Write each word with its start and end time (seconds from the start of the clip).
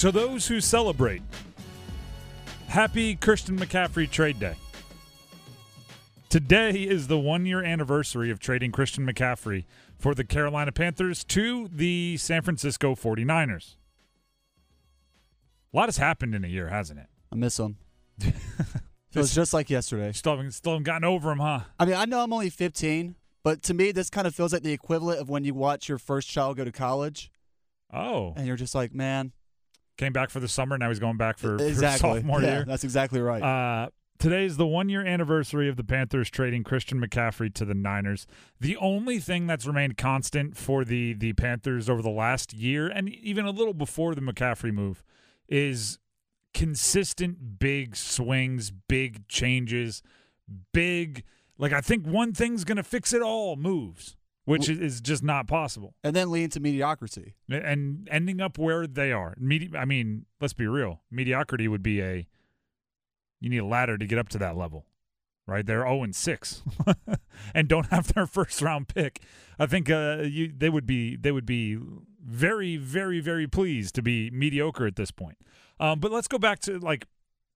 To 0.00 0.10
those 0.10 0.46
who 0.46 0.62
celebrate, 0.62 1.20
happy 2.68 3.16
Christian 3.16 3.58
McCaffrey 3.58 4.10
trade 4.10 4.40
day. 4.40 4.54
Today 6.30 6.70
is 6.70 7.08
the 7.08 7.18
one 7.18 7.44
year 7.44 7.62
anniversary 7.62 8.30
of 8.30 8.38
trading 8.38 8.72
Christian 8.72 9.06
McCaffrey 9.06 9.66
for 9.98 10.14
the 10.14 10.24
Carolina 10.24 10.72
Panthers 10.72 11.22
to 11.24 11.68
the 11.68 12.16
San 12.16 12.40
Francisco 12.40 12.94
49ers. 12.94 13.76
A 15.74 15.76
lot 15.76 15.88
has 15.88 15.98
happened 15.98 16.34
in 16.34 16.46
a 16.46 16.48
year, 16.48 16.68
hasn't 16.68 16.98
it? 16.98 17.08
I 17.30 17.36
miss 17.36 17.58
him. 17.58 17.76
Feels 19.10 19.34
just 19.34 19.52
like 19.52 19.68
yesterday. 19.68 20.12
Still 20.12 20.32
haven't, 20.36 20.52
still 20.52 20.72
haven't 20.72 20.84
gotten 20.84 21.04
over 21.04 21.30
him, 21.30 21.40
huh? 21.40 21.60
I 21.78 21.84
mean, 21.84 21.96
I 21.96 22.06
know 22.06 22.20
I'm 22.20 22.32
only 22.32 22.48
15, 22.48 23.16
but 23.42 23.62
to 23.64 23.74
me, 23.74 23.92
this 23.92 24.08
kind 24.08 24.26
of 24.26 24.34
feels 24.34 24.54
like 24.54 24.62
the 24.62 24.72
equivalent 24.72 25.20
of 25.20 25.28
when 25.28 25.44
you 25.44 25.52
watch 25.52 25.90
your 25.90 25.98
first 25.98 26.26
child 26.26 26.56
go 26.56 26.64
to 26.64 26.72
college, 26.72 27.30
Oh, 27.92 28.32
and 28.36 28.46
you're 28.46 28.56
just 28.56 28.74
like, 28.74 28.94
man, 28.94 29.32
came 30.00 30.12
back 30.12 30.30
for 30.30 30.40
the 30.40 30.48
summer. 30.48 30.78
Now 30.78 30.88
he's 30.88 30.98
going 30.98 31.18
back 31.18 31.38
for, 31.38 31.58
for 31.58 31.74
sophomore 31.74 32.42
yeah, 32.42 32.54
year. 32.54 32.64
That's 32.66 32.84
exactly 32.84 33.20
right. 33.20 33.42
Uh, 33.42 33.90
today 34.18 34.46
is 34.46 34.56
the 34.56 34.66
one 34.66 34.88
year 34.88 35.04
anniversary 35.04 35.68
of 35.68 35.76
the 35.76 35.84
Panthers 35.84 36.30
trading 36.30 36.64
Christian 36.64 37.00
McCaffrey 37.00 37.52
to 37.54 37.64
the 37.64 37.74
Niners. 37.74 38.26
The 38.58 38.76
only 38.78 39.18
thing 39.18 39.46
that's 39.46 39.66
remained 39.66 39.98
constant 39.98 40.56
for 40.56 40.84
the 40.84 41.12
the 41.12 41.34
Panthers 41.34 41.88
over 41.90 42.00
the 42.00 42.10
last 42.10 42.54
year 42.54 42.88
and 42.88 43.08
even 43.10 43.44
a 43.44 43.50
little 43.50 43.74
before 43.74 44.14
the 44.14 44.22
McCaffrey 44.22 44.72
move 44.72 45.04
is 45.48 45.98
consistent 46.54 47.58
big 47.58 47.94
swings, 47.94 48.70
big 48.70 49.28
changes, 49.28 50.02
big 50.72 51.24
like 51.58 51.74
I 51.74 51.82
think 51.82 52.06
one 52.06 52.32
thing's 52.32 52.64
going 52.64 52.78
to 52.78 52.82
fix 52.82 53.12
it 53.12 53.20
all 53.20 53.56
moves, 53.56 54.16
which 54.44 54.68
is 54.68 54.78
is 54.78 55.00
just 55.00 55.22
not 55.22 55.46
possible. 55.46 55.94
and 56.02 56.14
then 56.16 56.30
lean 56.30 56.50
to 56.50 56.60
mediocrity. 56.60 57.34
And 57.48 58.08
ending 58.10 58.40
up 58.40 58.58
where 58.58 58.86
they 58.86 59.12
are. 59.12 59.34
Medi- 59.38 59.76
I 59.76 59.84
mean, 59.84 60.26
let's 60.40 60.52
be 60.52 60.66
real. 60.66 61.02
Mediocrity 61.10 61.68
would 61.68 61.82
be 61.82 62.00
a 62.02 62.26
you 63.40 63.48
need 63.48 63.58
a 63.58 63.66
ladder 63.66 63.96
to 63.96 64.06
get 64.06 64.18
up 64.18 64.28
to 64.30 64.38
that 64.38 64.56
level. 64.56 64.86
Right? 65.46 65.66
They're 65.66 65.82
0 65.82 66.04
and 66.04 66.14
6 66.14 66.62
and 67.54 67.66
don't 67.68 67.86
have 67.86 68.12
their 68.12 68.26
first 68.26 68.62
round 68.62 68.88
pick. 68.88 69.20
I 69.58 69.66
think 69.66 69.90
uh, 69.90 70.18
you 70.22 70.52
they 70.56 70.68
would 70.68 70.86
be 70.86 71.16
they 71.16 71.32
would 71.32 71.46
be 71.46 71.78
very 72.24 72.76
very 72.76 73.20
very 73.20 73.48
pleased 73.48 73.94
to 73.96 74.02
be 74.02 74.30
mediocre 74.30 74.86
at 74.86 74.96
this 74.96 75.10
point. 75.10 75.38
Um, 75.80 75.98
but 75.98 76.12
let's 76.12 76.28
go 76.28 76.38
back 76.38 76.60
to 76.60 76.78
like 76.78 77.06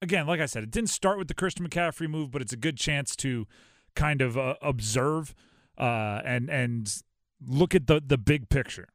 again, 0.03 0.27
like 0.27 0.41
I 0.41 0.47
said, 0.47 0.65
it 0.65 0.71
didn't 0.71 0.91
start 0.91 1.19
with 1.19 1.29
the 1.29 1.35
Christian 1.35 1.69
McCaffrey 1.69 2.09
move, 2.09 2.31
but 2.31 2.43
it's 2.43 2.53
a 2.53 2.57
good 2.57 2.77
chance 2.77 3.15
to 3.17 3.47
kind 3.95 4.21
of 4.21 4.37
uh, 4.37 4.57
observe 4.61 5.35
uh, 5.79 6.21
and 6.25 6.49
and 6.51 7.03
look 7.47 7.75
at 7.75 7.87
the 7.87 8.03
the 8.05 8.19
big 8.19 8.49
picture, 8.49 8.89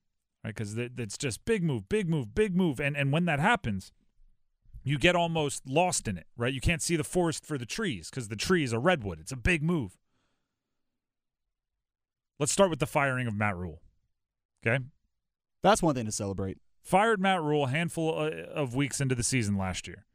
right? 0.44 0.54
Because 0.56 0.78
it's 0.78 1.18
just 1.18 1.46
big 1.46 1.64
move, 1.64 1.90
big 1.90 2.10
move, 2.10 2.34
big 2.34 2.56
move, 2.56 2.80
and 2.80 2.96
and 2.98 3.12
when 3.12 3.26
that 3.26 3.40
happens, 3.40 3.92
you 4.84 4.98
get 4.98 5.16
almost 5.16 5.68
lost 5.68 6.08
in 6.08 6.18
it, 6.18 6.28
right? 6.38 6.54
You 6.54 6.62
can't 6.62 6.82
see 6.82 6.96
the 6.96 7.04
forest 7.04 7.46
for 7.46 7.58
the 7.58 7.66
trees 7.66 8.10
because 8.10 8.28
the 8.30 8.36
trees 8.36 8.74
are 8.74 8.80
redwood. 8.80 9.20
It's 9.20 9.32
a 9.32 9.38
big 9.38 9.62
move. 9.64 9.98
Let's 12.40 12.52
start 12.54 12.70
with 12.70 12.80
the 12.80 12.88
firing 12.88 13.28
of 13.28 13.34
Matt 13.36 13.58
Rhule. 13.58 13.82
Okay, 14.66 14.84
That's 15.64 15.82
one 15.82 15.96
thing 15.96 16.06
to 16.06 16.12
celebrate. 16.12 16.58
fired 16.84 17.20
Matt 17.20 17.42
Rhule 17.42 17.66
a 17.66 17.70
handful 17.70 18.18
uh, 18.18 18.30
of 18.54 18.76
weeks 18.76 19.00
into 19.02 19.16
the 19.16 19.24
season 19.24 19.58
last 19.58 19.88
year. 19.88 20.06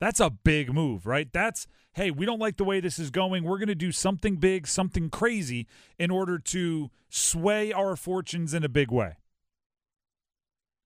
That's 0.00 0.20
a 0.20 0.30
big 0.30 0.72
move, 0.72 1.06
right? 1.06 1.28
That's, 1.32 1.66
hey, 1.94 2.10
we 2.10 2.24
don't 2.24 2.38
like 2.38 2.56
the 2.56 2.64
way 2.64 2.80
this 2.80 2.98
is 2.98 3.10
going. 3.10 3.44
We're 3.44 3.58
going 3.58 3.68
to 3.68 3.74
do 3.74 3.90
something 3.90 4.36
big, 4.36 4.66
something 4.66 5.10
crazy 5.10 5.66
in 5.98 6.10
order 6.10 6.38
to 6.38 6.90
sway 7.08 7.72
our 7.72 7.96
fortunes 7.96 8.54
in 8.54 8.62
a 8.62 8.68
big 8.68 8.90
way. 8.92 9.16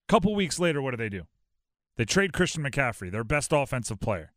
A 0.08 0.12
couple 0.12 0.34
weeks 0.34 0.58
later, 0.58 0.80
what 0.80 0.92
do 0.92 0.96
they 0.96 1.10
do? 1.10 1.24
They 1.96 2.06
trade 2.06 2.32
Christian 2.32 2.62
McCaffrey, 2.62 3.10
their 3.10 3.24
best 3.24 3.52
offensive 3.52 4.00
player. 4.00 4.32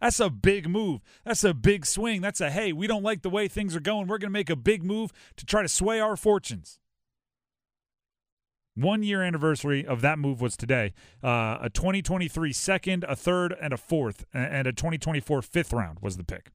That's 0.00 0.20
a 0.20 0.30
big 0.30 0.68
move. 0.68 1.00
That's 1.24 1.42
a 1.42 1.54
big 1.54 1.86
swing. 1.86 2.20
That's 2.20 2.40
a, 2.40 2.50
hey, 2.50 2.72
we 2.72 2.86
don't 2.86 3.02
like 3.02 3.22
the 3.22 3.30
way 3.30 3.48
things 3.48 3.74
are 3.74 3.80
going. 3.80 4.06
We're 4.06 4.18
going 4.18 4.30
to 4.30 4.38
make 4.38 4.50
a 4.50 4.56
big 4.56 4.84
move 4.84 5.10
to 5.36 5.46
try 5.46 5.62
to 5.62 5.68
sway 5.68 6.00
our 6.00 6.16
fortunes. 6.16 6.78
One 8.78 9.02
year 9.02 9.24
anniversary 9.24 9.84
of 9.84 10.02
that 10.02 10.20
move 10.20 10.40
was 10.40 10.56
today. 10.56 10.92
Uh, 11.20 11.58
a 11.60 11.68
2023 11.68 12.52
second, 12.52 13.04
a 13.08 13.16
third, 13.16 13.52
and 13.60 13.72
a 13.72 13.76
fourth, 13.76 14.24
and 14.32 14.68
a 14.68 14.72
2024 14.72 15.42
fifth 15.42 15.72
round 15.72 15.98
was 16.00 16.16
the 16.16 16.22
pick. 16.22 16.52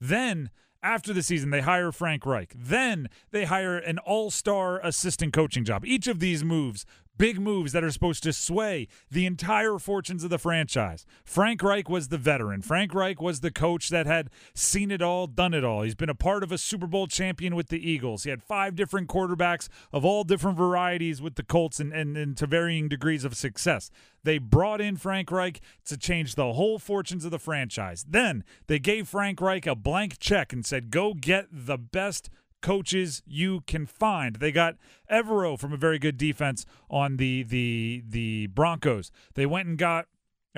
Then, 0.00 0.50
after 0.80 1.12
the 1.12 1.24
season, 1.24 1.50
they 1.50 1.62
hire 1.62 1.90
Frank 1.90 2.24
Reich. 2.24 2.54
Then 2.54 3.08
they 3.32 3.46
hire 3.46 3.76
an 3.76 3.98
all 3.98 4.30
star 4.30 4.78
assistant 4.86 5.32
coaching 5.32 5.64
job. 5.64 5.84
Each 5.84 6.06
of 6.06 6.20
these 6.20 6.44
moves, 6.44 6.86
big 7.18 7.40
moves 7.40 7.72
that 7.72 7.84
are 7.84 7.90
supposed 7.90 8.22
to 8.22 8.32
sway 8.32 8.88
the 9.10 9.26
entire 9.26 9.78
fortunes 9.78 10.24
of 10.24 10.30
the 10.30 10.38
franchise. 10.38 11.04
Frank 11.24 11.62
Reich 11.62 11.88
was 11.88 12.08
the 12.08 12.16
veteran. 12.16 12.62
Frank 12.62 12.94
Reich 12.94 13.20
was 13.20 13.40
the 13.40 13.50
coach 13.50 13.88
that 13.90 14.06
had 14.06 14.30
seen 14.54 14.90
it 14.90 15.02
all, 15.02 15.26
done 15.26 15.52
it 15.52 15.64
all. 15.64 15.82
He's 15.82 15.94
been 15.94 16.08
a 16.08 16.14
part 16.14 16.42
of 16.42 16.52
a 16.52 16.58
Super 16.58 16.86
Bowl 16.86 17.06
champion 17.06 17.54
with 17.54 17.68
the 17.68 17.90
Eagles. 17.90 18.22
He 18.22 18.30
had 18.30 18.42
five 18.42 18.76
different 18.76 19.08
quarterbacks 19.08 19.68
of 19.92 20.04
all 20.04 20.24
different 20.24 20.56
varieties 20.56 21.20
with 21.20 21.34
the 21.34 21.42
Colts 21.42 21.80
and, 21.80 21.92
and, 21.92 22.16
and 22.16 22.36
to 22.36 22.46
varying 22.46 22.88
degrees 22.88 23.24
of 23.24 23.36
success. 23.36 23.90
They 24.24 24.38
brought 24.38 24.80
in 24.80 24.96
Frank 24.96 25.30
Reich 25.30 25.60
to 25.86 25.96
change 25.96 26.34
the 26.34 26.52
whole 26.52 26.78
fortunes 26.78 27.24
of 27.24 27.30
the 27.30 27.38
franchise. 27.38 28.04
Then 28.08 28.44
they 28.66 28.78
gave 28.78 29.08
Frank 29.08 29.40
Reich 29.40 29.66
a 29.66 29.74
blank 29.74 30.18
check 30.18 30.52
and 30.52 30.64
said, 30.64 30.90
go 30.90 31.14
get 31.14 31.46
the 31.50 31.78
best 31.78 32.30
coaches 32.62 33.22
you 33.26 33.62
can 33.66 33.86
find. 33.86 34.36
They 34.36 34.52
got 34.52 34.76
Evero 35.10 35.58
from 35.58 35.72
a 35.72 35.76
very 35.76 35.98
good 35.98 36.16
defense 36.16 36.66
on 36.90 37.16
the 37.16 37.42
the 37.42 38.02
the 38.06 38.46
Broncos. 38.48 39.10
They 39.34 39.46
went 39.46 39.68
and 39.68 39.78
got 39.78 40.06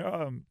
um, 0.03 0.45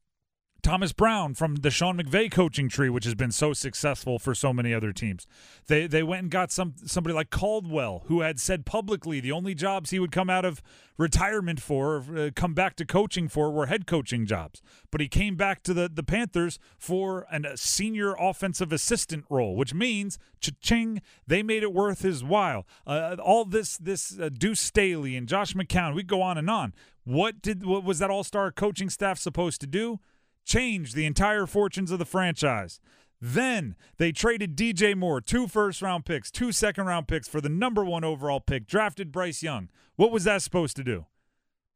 Thomas 0.62 0.92
Brown 0.92 1.34
from 1.34 1.56
the 1.56 1.70
Sean 1.70 1.98
McVay 1.98 2.30
coaching 2.30 2.68
tree, 2.68 2.88
which 2.88 3.04
has 3.04 3.14
been 3.14 3.32
so 3.32 3.52
successful 3.52 4.18
for 4.18 4.34
so 4.34 4.52
many 4.52 4.72
other 4.74 4.92
teams. 4.92 5.26
They 5.66 5.86
they 5.86 6.02
went 6.02 6.22
and 6.22 6.30
got 6.30 6.52
some 6.52 6.74
somebody 6.84 7.14
like 7.14 7.30
Caldwell, 7.30 8.04
who 8.06 8.20
had 8.20 8.38
said 8.38 8.66
publicly 8.66 9.20
the 9.20 9.32
only 9.32 9.54
jobs 9.54 9.90
he 9.90 9.98
would 9.98 10.12
come 10.12 10.30
out 10.30 10.44
of 10.44 10.62
retirement 10.98 11.60
for, 11.62 12.04
uh, 12.14 12.30
come 12.36 12.52
back 12.52 12.76
to 12.76 12.84
coaching 12.84 13.26
for, 13.26 13.50
were 13.50 13.66
head 13.66 13.86
coaching 13.86 14.26
jobs. 14.26 14.60
But 14.90 15.00
he 15.00 15.08
came 15.08 15.34
back 15.36 15.62
to 15.64 15.74
the 15.74 15.88
the 15.92 16.02
Panthers 16.02 16.58
for 16.78 17.26
an, 17.30 17.44
a 17.44 17.56
senior 17.56 18.14
offensive 18.18 18.72
assistant 18.72 19.24
role, 19.30 19.56
which 19.56 19.72
means 19.74 20.18
cha-ching, 20.40 21.00
they 21.26 21.42
made 21.42 21.62
it 21.62 21.72
worth 21.72 22.02
his 22.02 22.22
while. 22.22 22.66
Uh, 22.86 23.16
all 23.22 23.44
this 23.44 23.76
this 23.78 24.18
uh, 24.18 24.28
Deuce 24.28 24.60
Staley 24.60 25.16
and 25.16 25.26
Josh 25.26 25.54
McCown, 25.54 25.94
we 25.94 26.02
go 26.02 26.22
on 26.22 26.38
and 26.38 26.50
on. 26.50 26.74
What 27.04 27.40
did 27.42 27.64
what 27.64 27.82
was 27.82 27.98
that 27.98 28.10
all 28.10 28.24
star 28.24 28.52
coaching 28.52 28.90
staff 28.90 29.18
supposed 29.18 29.60
to 29.62 29.66
do? 29.66 30.00
Change 30.50 30.94
the 30.94 31.06
entire 31.06 31.46
fortunes 31.46 31.92
of 31.92 32.00
the 32.00 32.04
franchise. 32.04 32.80
Then 33.20 33.76
they 33.98 34.10
traded 34.10 34.56
DJ 34.56 34.96
Moore, 34.96 35.20
two 35.20 35.46
first 35.46 35.80
round 35.80 36.04
picks, 36.04 36.28
two 36.28 36.50
second 36.50 36.86
round 36.86 37.06
picks 37.06 37.28
for 37.28 37.40
the 37.40 37.48
number 37.48 37.84
one 37.84 38.02
overall 38.02 38.40
pick, 38.40 38.66
drafted 38.66 39.12
Bryce 39.12 39.44
Young. 39.44 39.68
What 39.94 40.10
was 40.10 40.24
that 40.24 40.42
supposed 40.42 40.74
to 40.78 40.82
do? 40.82 41.06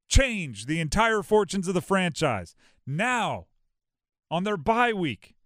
Change 0.09 0.67
the 0.67 0.81
entire 0.81 1.23
fortunes 1.23 1.69
of 1.69 1.75
the 1.75 1.81
franchise. 1.81 2.57
Now, 2.85 3.47
on 4.29 4.43
their 4.43 4.57
bye 4.57 4.93
week, 4.93 5.37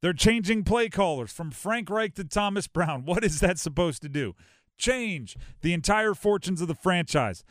they're 0.00 0.12
changing 0.12 0.64
play 0.64 0.88
callers 0.88 1.30
from 1.30 1.52
Frank 1.52 1.88
Reich 1.88 2.16
to 2.16 2.24
Thomas 2.24 2.66
Brown. 2.66 3.04
What 3.06 3.22
is 3.22 3.38
that 3.38 3.60
supposed 3.60 4.02
to 4.02 4.08
do? 4.08 4.34
Change 4.76 5.36
the 5.60 5.72
entire 5.72 6.14
fortunes 6.14 6.60
of 6.60 6.66
the 6.66 6.74
franchise. 6.74 7.44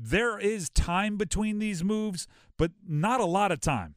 There 0.00 0.38
is 0.38 0.70
time 0.70 1.16
between 1.16 1.58
these 1.58 1.82
moves, 1.82 2.28
but 2.56 2.70
not 2.86 3.20
a 3.20 3.24
lot 3.24 3.50
of 3.50 3.60
time. 3.60 3.96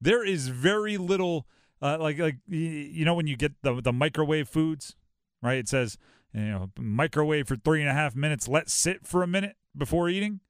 There 0.00 0.24
is 0.24 0.48
very 0.48 0.96
little, 0.96 1.46
uh, 1.82 1.98
like 2.00 2.18
like 2.18 2.36
you 2.48 3.04
know 3.04 3.14
when 3.14 3.26
you 3.26 3.36
get 3.36 3.52
the 3.60 3.82
the 3.82 3.92
microwave 3.92 4.48
foods, 4.48 4.96
right? 5.42 5.58
It 5.58 5.68
says 5.68 5.98
you 6.32 6.40
know 6.40 6.70
microwave 6.78 7.48
for 7.48 7.56
three 7.56 7.82
and 7.82 7.90
a 7.90 7.92
half 7.92 8.16
minutes, 8.16 8.48
let 8.48 8.70
sit 8.70 9.06
for 9.06 9.22
a 9.22 9.26
minute 9.26 9.56
before 9.76 10.08
eating. 10.08 10.40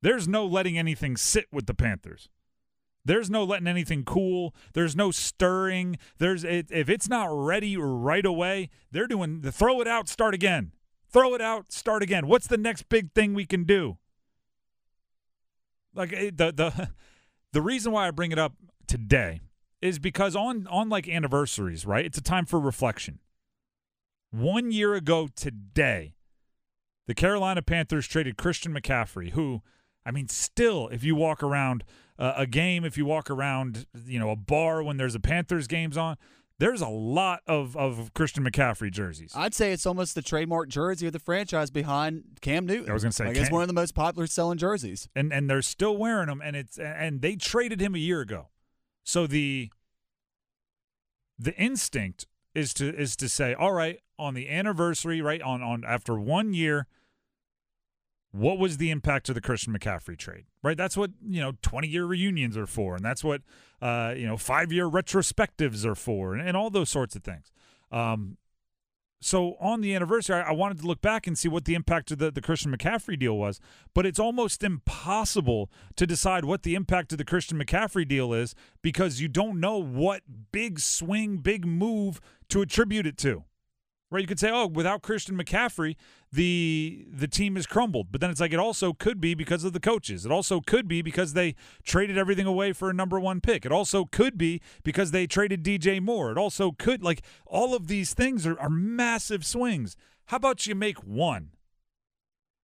There's 0.00 0.26
no 0.26 0.46
letting 0.46 0.78
anything 0.78 1.18
sit 1.18 1.48
with 1.52 1.66
the 1.66 1.74
Panthers. 1.74 2.30
There's 3.04 3.28
no 3.28 3.44
letting 3.44 3.68
anything 3.68 4.04
cool. 4.04 4.54
There's 4.72 4.96
no 4.96 5.10
stirring. 5.10 5.98
There's 6.16 6.44
if 6.44 6.88
it's 6.88 7.08
not 7.10 7.28
ready 7.30 7.76
right 7.76 8.24
away, 8.24 8.70
they're 8.90 9.06
doing 9.06 9.42
the 9.42 9.52
throw 9.52 9.82
it 9.82 9.88
out, 9.88 10.08
start 10.08 10.32
again. 10.32 10.72
Throw 11.10 11.34
it 11.34 11.40
out, 11.40 11.72
start 11.72 12.02
again. 12.02 12.26
What's 12.26 12.46
the 12.46 12.58
next 12.58 12.88
big 12.88 13.12
thing 13.12 13.34
we 13.34 13.46
can 13.46 13.64
do? 13.64 13.98
Like 15.94 16.10
the 16.10 16.52
the 16.52 16.90
the 17.52 17.62
reason 17.62 17.92
why 17.92 18.08
I 18.08 18.10
bring 18.10 18.32
it 18.32 18.38
up 18.38 18.54
today 18.86 19.40
is 19.80 19.98
because 19.98 20.36
on 20.36 20.66
on 20.68 20.88
like 20.88 21.08
anniversaries, 21.08 21.86
right? 21.86 22.04
It's 22.04 22.18
a 22.18 22.22
time 22.22 22.46
for 22.46 22.60
reflection. 22.60 23.20
One 24.30 24.70
year 24.70 24.94
ago 24.94 25.28
today, 25.34 26.14
the 27.06 27.14
Carolina 27.14 27.62
Panthers 27.62 28.06
traded 28.06 28.36
Christian 28.36 28.74
McCaffrey, 28.74 29.30
who, 29.30 29.62
I 30.04 30.10
mean, 30.10 30.28
still, 30.28 30.88
if 30.88 31.02
you 31.02 31.16
walk 31.16 31.42
around 31.42 31.82
uh, 32.18 32.34
a 32.36 32.46
game, 32.46 32.84
if 32.84 32.98
you 32.98 33.06
walk 33.06 33.30
around, 33.30 33.86
you 34.04 34.18
know, 34.18 34.28
a 34.30 34.36
bar 34.36 34.82
when 34.82 34.98
there's 34.98 35.14
a 35.14 35.20
Panthers 35.20 35.66
games 35.66 35.96
on, 35.96 36.18
there's 36.58 36.80
a 36.80 36.88
lot 36.88 37.40
of, 37.46 37.76
of 37.76 38.12
Christian 38.14 38.44
McCaffrey 38.44 38.90
jerseys. 38.90 39.32
I'd 39.34 39.54
say 39.54 39.72
it's 39.72 39.86
almost 39.86 40.14
the 40.14 40.22
trademark 40.22 40.68
jersey 40.68 41.06
of 41.06 41.12
the 41.12 41.18
franchise 41.18 41.70
behind 41.70 42.24
Cam 42.40 42.66
Newton. 42.66 42.90
I 42.90 42.94
was 42.94 43.04
gonna 43.04 43.12
say, 43.12 43.26
like 43.26 43.36
it's 43.36 43.50
one 43.50 43.62
of 43.62 43.68
the 43.68 43.74
most 43.74 43.94
popular 43.94 44.26
selling 44.26 44.58
jerseys. 44.58 45.08
and 45.14 45.32
and 45.32 45.48
they're 45.48 45.62
still 45.62 45.96
wearing 45.96 46.26
them 46.26 46.40
and 46.42 46.56
it's 46.56 46.78
and 46.78 47.22
they 47.22 47.36
traded 47.36 47.80
him 47.80 47.94
a 47.94 47.98
year 47.98 48.20
ago 48.20 48.48
so 49.04 49.26
the 49.26 49.70
the 51.38 51.54
instinct 51.56 52.26
is 52.54 52.74
to 52.74 52.94
is 52.94 53.14
to 53.16 53.28
say 53.28 53.54
all 53.54 53.72
right 53.72 54.00
on 54.18 54.34
the 54.34 54.48
anniversary 54.48 55.20
right 55.20 55.40
on 55.40 55.62
on 55.62 55.84
after 55.84 56.18
one 56.18 56.52
year 56.54 56.86
what 58.32 58.58
was 58.58 58.76
the 58.76 58.90
impact 58.90 59.28
of 59.28 59.34
the 59.34 59.40
Christian 59.40 59.76
McCaffrey 59.76 60.16
trade 60.16 60.44
right 60.62 60.76
that's 60.76 60.96
what 60.96 61.10
you 61.26 61.40
know 61.40 61.52
20 61.62 61.88
year 61.88 62.04
reunions 62.04 62.56
are 62.56 62.66
for 62.66 62.94
and 62.94 63.04
that's 63.04 63.24
what 63.24 63.42
uh 63.80 64.14
you 64.16 64.26
know 64.26 64.36
5 64.36 64.72
year 64.72 64.88
retrospectives 64.88 65.84
are 65.84 65.94
for 65.94 66.34
and, 66.34 66.46
and 66.46 66.56
all 66.56 66.70
those 66.70 66.90
sorts 66.90 67.16
of 67.16 67.22
things 67.22 67.50
um 67.90 68.36
so 69.20 69.56
on 69.60 69.80
the 69.80 69.94
anniversary, 69.94 70.36
I, 70.36 70.50
I 70.50 70.52
wanted 70.52 70.78
to 70.80 70.86
look 70.86 71.00
back 71.00 71.26
and 71.26 71.36
see 71.36 71.48
what 71.48 71.64
the 71.64 71.74
impact 71.74 72.10
of 72.12 72.18
the, 72.18 72.30
the 72.30 72.40
Christian 72.40 72.74
McCaffrey 72.76 73.18
deal 73.18 73.36
was. 73.36 73.60
But 73.94 74.06
it's 74.06 74.20
almost 74.20 74.62
impossible 74.62 75.70
to 75.96 76.06
decide 76.06 76.44
what 76.44 76.62
the 76.62 76.74
impact 76.74 77.12
of 77.12 77.18
the 77.18 77.24
Christian 77.24 77.58
McCaffrey 77.58 78.06
deal 78.06 78.32
is 78.32 78.54
because 78.80 79.20
you 79.20 79.28
don't 79.28 79.58
know 79.58 79.78
what 79.78 80.22
big 80.52 80.78
swing, 80.78 81.38
big 81.38 81.66
move 81.66 82.20
to 82.50 82.62
attribute 82.62 83.06
it 83.06 83.16
to. 83.18 83.44
Right? 84.10 84.20
You 84.20 84.26
could 84.26 84.40
say, 84.40 84.50
oh, 84.50 84.66
without 84.66 85.02
Christian 85.02 85.36
McCaffrey, 85.36 85.96
the 86.30 87.06
the 87.10 87.28
team 87.28 87.56
has 87.56 87.66
crumbled. 87.66 88.08
But 88.10 88.20
then 88.20 88.30
it's 88.30 88.40
like 88.40 88.52
it 88.52 88.58
also 88.58 88.92
could 88.92 89.20
be 89.20 89.34
because 89.34 89.64
of 89.64 89.72
the 89.72 89.80
coaches. 89.80 90.26
It 90.26 90.32
also 90.32 90.60
could 90.60 90.86
be 90.88 91.02
because 91.02 91.32
they 91.32 91.54
traded 91.84 92.18
everything 92.18 92.46
away 92.46 92.72
for 92.72 92.90
a 92.90 92.94
number 92.94 93.18
one 93.18 93.40
pick. 93.40 93.64
It 93.64 93.72
also 93.72 94.04
could 94.04 94.36
be 94.36 94.60
because 94.82 95.10
they 95.10 95.26
traded 95.26 95.62
DJ 95.62 96.00
Moore. 96.00 96.30
It 96.30 96.38
also 96.38 96.72
could 96.72 97.02
like 97.02 97.22
all 97.46 97.74
of 97.74 97.88
these 97.88 98.14
things 98.14 98.46
are, 98.46 98.58
are 98.58 98.70
massive 98.70 99.44
swings. 99.44 99.96
How 100.26 100.36
about 100.36 100.66
you 100.66 100.74
make 100.74 100.98
one? 100.98 101.50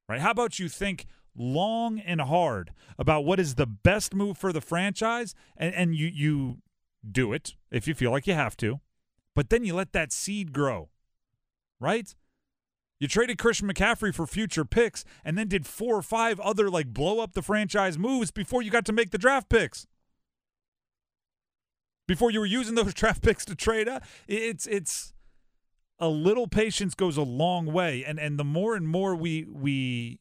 Right? 0.08 0.20
How 0.20 0.32
about 0.32 0.58
you 0.58 0.68
think 0.68 1.06
long 1.34 1.98
and 2.00 2.20
hard 2.20 2.72
about 2.98 3.24
what 3.24 3.40
is 3.40 3.54
the 3.54 3.66
best 3.66 4.14
move 4.14 4.36
for 4.36 4.52
the 4.52 4.60
franchise 4.60 5.34
and, 5.56 5.74
and 5.74 5.94
you 5.94 6.08
you 6.08 6.58
do 7.10 7.32
it 7.32 7.54
if 7.70 7.88
you 7.88 7.94
feel 7.94 8.10
like 8.10 8.26
you 8.26 8.34
have 8.34 8.56
to, 8.56 8.80
but 9.34 9.50
then 9.50 9.64
you 9.64 9.74
let 9.74 9.92
that 9.92 10.12
seed 10.12 10.52
grow 10.52 10.90
right? 11.82 12.14
You 13.02 13.08
traded 13.08 13.37
Christian 13.37 13.66
McCaffrey 13.69 14.14
for 14.14 14.28
future 14.28 14.64
picks 14.64 15.04
and 15.25 15.37
then 15.37 15.49
did 15.49 15.66
four 15.66 15.96
or 15.96 16.02
five 16.02 16.38
other 16.38 16.70
like 16.70 16.94
blow 16.94 17.19
up 17.19 17.32
the 17.32 17.43
franchise 17.43 17.99
moves 17.99 18.31
before 18.31 18.62
you 18.62 18.70
got 18.70 18.84
to 18.84 18.93
make 18.93 19.10
the 19.10 19.19
draft 19.19 19.49
picks. 19.49 19.88
Before 22.06 22.31
you 22.31 22.38
were 22.38 22.46
using 22.46 22.76
those 22.76 22.94
draft 22.94 23.20
picks 23.20 23.44
to 23.46 23.56
trade 23.56 23.88
up. 23.88 24.04
It's 24.28 24.69
it's 24.69 25.14
a 25.99 26.08
little 26.08 26.46
patience 26.46 26.94
goes 26.94 27.16
a 27.16 27.22
long 27.22 27.66
way 27.66 28.04
and 28.04 28.20
and 28.20 28.38
the 28.38 28.44
more 28.44 28.76
and 28.76 28.87
more 28.87 29.16
we 29.16 29.46
we 29.50 30.20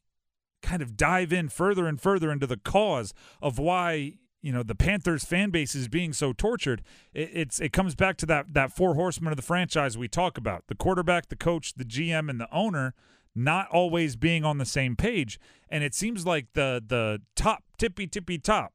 kind 0.60 0.82
of 0.82 0.96
dive 0.96 1.32
in 1.32 1.50
further 1.50 1.86
and 1.86 2.00
further 2.00 2.32
into 2.32 2.48
the 2.48 2.56
cause 2.56 3.14
of 3.40 3.60
why 3.60 4.14
you 4.42 4.52
know 4.52 4.62
the 4.62 4.74
Panthers 4.74 5.24
fan 5.24 5.50
base 5.50 5.74
is 5.74 5.88
being 5.88 6.12
so 6.12 6.32
tortured. 6.32 6.82
It, 7.14 7.30
it's 7.32 7.60
it 7.60 7.72
comes 7.72 7.94
back 7.94 8.16
to 8.18 8.26
that 8.26 8.52
that 8.52 8.72
four 8.72 8.94
horsemen 8.94 9.32
of 9.32 9.36
the 9.36 9.42
franchise 9.42 9.96
we 9.96 10.08
talk 10.08 10.36
about: 10.36 10.64
the 10.66 10.74
quarterback, 10.74 11.28
the 11.28 11.36
coach, 11.36 11.74
the 11.74 11.84
GM, 11.84 12.28
and 12.28 12.40
the 12.40 12.52
owner 12.52 12.94
not 13.34 13.68
always 13.68 14.16
being 14.16 14.44
on 14.44 14.58
the 14.58 14.66
same 14.66 14.96
page. 14.96 15.40
And 15.68 15.82
it 15.82 15.94
seems 15.94 16.26
like 16.26 16.52
the 16.52 16.82
the 16.84 17.22
top 17.34 17.62
tippy 17.78 18.06
tippy 18.06 18.38
top, 18.38 18.72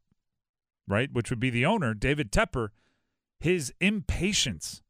right, 0.88 1.12
which 1.12 1.30
would 1.30 1.40
be 1.40 1.50
the 1.50 1.66
owner, 1.66 1.94
David 1.94 2.32
Tepper, 2.32 2.70
his 3.40 3.74
impatience 3.80 4.82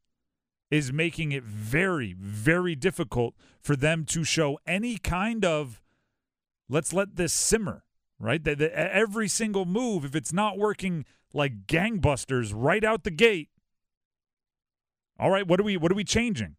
is 0.70 0.92
making 0.92 1.32
it 1.32 1.42
very 1.42 2.12
very 2.12 2.74
difficult 2.74 3.34
for 3.60 3.74
them 3.74 4.04
to 4.04 4.22
show 4.22 4.58
any 4.66 4.98
kind 4.98 5.44
of 5.44 5.80
let's 6.68 6.92
let 6.92 7.16
this 7.16 7.32
simmer 7.32 7.84
right? 8.18 8.42
The, 8.42 8.54
the, 8.54 8.78
every 8.78 9.28
single 9.28 9.64
move, 9.64 10.04
if 10.04 10.14
it's 10.14 10.32
not 10.32 10.58
working 10.58 11.04
like 11.32 11.66
gangbusters 11.66 12.52
right 12.54 12.84
out 12.84 13.04
the 13.04 13.10
gate, 13.10 13.48
all 15.18 15.30
right, 15.30 15.46
what 15.46 15.58
are 15.60 15.64
we 15.64 15.76
what 15.76 15.90
are 15.90 15.96
we 15.96 16.04
changing? 16.04 16.56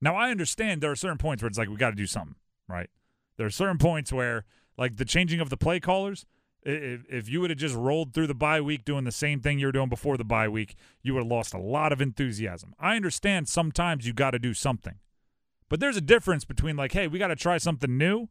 Now 0.00 0.14
I 0.14 0.30
understand 0.30 0.82
there 0.82 0.90
are 0.90 0.96
certain 0.96 1.18
points 1.18 1.42
where 1.42 1.48
it's 1.48 1.56
like 1.56 1.68
we 1.68 1.76
got 1.76 1.90
to 1.90 1.96
do 1.96 2.06
something, 2.06 2.36
right? 2.68 2.90
There 3.36 3.46
are 3.46 3.50
certain 3.50 3.78
points 3.78 4.12
where 4.12 4.44
like 4.76 4.96
the 4.96 5.04
changing 5.04 5.40
of 5.40 5.50
the 5.50 5.56
play 5.56 5.80
callers. 5.80 6.26
If, 6.66 7.04
if 7.10 7.28
you 7.28 7.42
would 7.42 7.50
have 7.50 7.58
just 7.58 7.74
rolled 7.74 8.14
through 8.14 8.26
the 8.26 8.34
bye 8.34 8.62
week 8.62 8.86
doing 8.86 9.04
the 9.04 9.12
same 9.12 9.40
thing 9.40 9.58
you 9.58 9.66
were 9.66 9.72
doing 9.72 9.90
before 9.90 10.16
the 10.16 10.24
bye 10.24 10.48
week, 10.48 10.76
you 11.02 11.12
would 11.12 11.24
have 11.24 11.30
lost 11.30 11.52
a 11.52 11.58
lot 11.58 11.92
of 11.92 12.00
enthusiasm. 12.00 12.74
I 12.80 12.96
understand 12.96 13.50
sometimes 13.50 14.06
you 14.06 14.14
got 14.14 14.30
to 14.30 14.38
do 14.38 14.54
something, 14.54 14.94
but 15.68 15.78
there's 15.78 15.98
a 15.98 16.02
difference 16.02 16.46
between 16.46 16.74
like, 16.74 16.92
hey, 16.92 17.06
we 17.06 17.18
got 17.18 17.28
to 17.28 17.36
try 17.36 17.58
something 17.58 17.98
new 17.98 18.28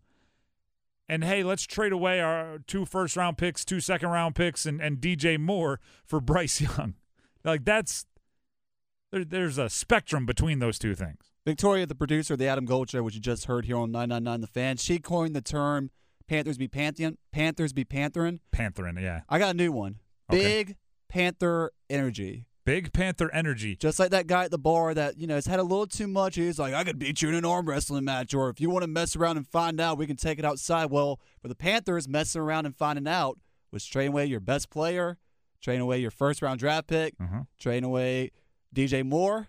and 1.14 1.24
hey, 1.24 1.44
let's 1.44 1.68
trade 1.68 1.92
away 1.92 2.20
our 2.22 2.58
two 2.66 2.86
first 2.86 3.16
round 3.16 3.38
picks, 3.38 3.64
two 3.64 3.80
second 3.80 4.10
round 4.10 4.34
picks, 4.34 4.66
and, 4.66 4.82
and 4.82 4.98
DJ 4.98 5.40
Moore 5.40 5.80
for 6.04 6.20
Bryce 6.32 6.60
Young. 6.60 6.96
Like 7.44 7.66
that's 7.66 8.08
there, 9.12 9.24
there's 9.24 9.60
a 9.60 9.70
spectrum 9.70 10.26
between 10.26 10.58
those 10.58 10.80
two 10.80 10.96
things. 10.96 11.32
Victoria, 11.46 11.86
the 11.86 11.94
producer 11.94 12.34
of 12.34 12.40
the 12.40 12.48
Adam 12.48 12.66
Gold 12.66 12.90
Show, 12.90 13.04
which 13.04 13.14
you 13.14 13.22
just 13.22 13.46
heard 13.46 13.66
here 13.66 13.78
on 13.78 13.92
999 13.92 14.42
The 14.42 14.48
Fan, 14.48 14.78
she 14.78 14.98
coined 14.98 15.36
the 15.36 15.42
term 15.42 15.92
Panthers 16.28 16.58
be 16.58 16.68
Pantheon, 16.68 17.20
Panthers 17.32 17.74
be 17.74 17.86
Pantherin. 17.86 18.40
Pantherin, 18.52 19.00
yeah. 19.00 19.22
I 19.30 19.38
got 19.38 19.52
a 19.54 19.58
new 19.58 19.72
one. 19.72 19.98
Okay. 20.32 20.42
Big 20.42 20.78
Panther 21.10 21.72
energy. 21.92 22.48
Big 22.66 22.94
Panther 22.94 23.30
energy. 23.34 23.76
Just 23.76 24.00
like 24.00 24.12
that 24.12 24.28
guy 24.28 24.46
at 24.46 24.52
the 24.52 24.58
bar 24.58 24.94
that, 24.94 25.18
you 25.18 25.28
know, 25.28 25.36
has 25.36 25.48
had 25.48 25.60
a 25.60 25.64
little 25.64 25.86
too 25.88 26.08
much. 26.08 26.36
He's 26.36 26.58
like, 26.60 26.74
I 26.74 26.84
could 26.84 26.98
beat 26.98 27.22
you 27.22 27.30
in 27.30 27.36
an 27.36 27.46
arm 27.46 27.68
wrestling 27.68 28.06
match. 28.06 28.34
Or 28.34 28.50
if 28.50 28.62
you 28.62 28.70
want 28.70 28.84
to 28.84 28.88
mess 28.88 29.16
around 29.16 29.38
and 29.38 29.48
find 29.48 29.82
out, 29.82 29.98
we 29.98 30.08
can 30.08 30.16
take 30.16 30.40
it 30.40 30.46
outside. 30.46 30.86
Well, 30.90 31.20
for 31.42 31.48
the 31.50 31.56
Panthers, 31.56 32.08
messing 32.08 32.42
around 32.42 32.66
and 32.66 32.76
finding 32.76 33.08
out 33.08 33.38
was 33.72 33.86
trading 33.86 34.14
away 34.14 34.26
your 34.28 34.40
best 34.40 34.70
player, 34.70 35.18
trading 35.62 35.82
away 35.82 36.00
your 36.00 36.12
first 36.12 36.42
round 36.42 36.60
draft 36.60 36.88
pick, 36.88 37.16
Uh-huh. 37.20 37.42
trading 37.60 37.84
away 37.84 38.32
DJ 38.74 39.04
Moore. 39.06 39.48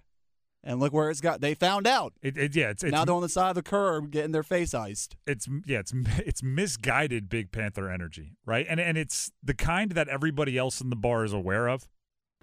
And 0.67 0.81
look 0.81 0.95
where 0.95 1.11
it's 1.11 1.21
got. 1.21 1.43
They 1.43 1.53
found 1.53 1.87
out. 1.87 2.15
It, 2.23 2.39
it, 2.39 2.57
yeah, 2.57 2.71
it's 2.71 2.83
it's, 2.83 2.91
now 2.91 3.05
they're 3.05 3.15
on 3.15 3.21
the 3.21 3.29
side 3.29 3.51
of 3.51 3.55
the 3.55 3.63
curb 3.63 4.11
getting 4.11 4.33
their 4.33 4.43
face 4.43 4.73
iced. 4.73 5.15
it's 5.27 5.47
yeah, 5.67 5.81
it's 5.81 5.93
it's 6.19 6.43
misguided 6.43 7.29
Big 7.29 7.53
Panther 7.53 7.91
energy, 7.91 8.39
right? 8.47 8.65
And 8.67 8.81
and 8.81 8.97
it's 8.97 9.31
the 9.43 9.53
kind 9.53 9.91
that 9.93 10.09
everybody 10.09 10.57
else 10.57 10.81
in 10.81 10.89
the 10.89 10.97
bar 10.97 11.23
is 11.23 11.35
aware 11.35 11.69
of, 11.69 11.87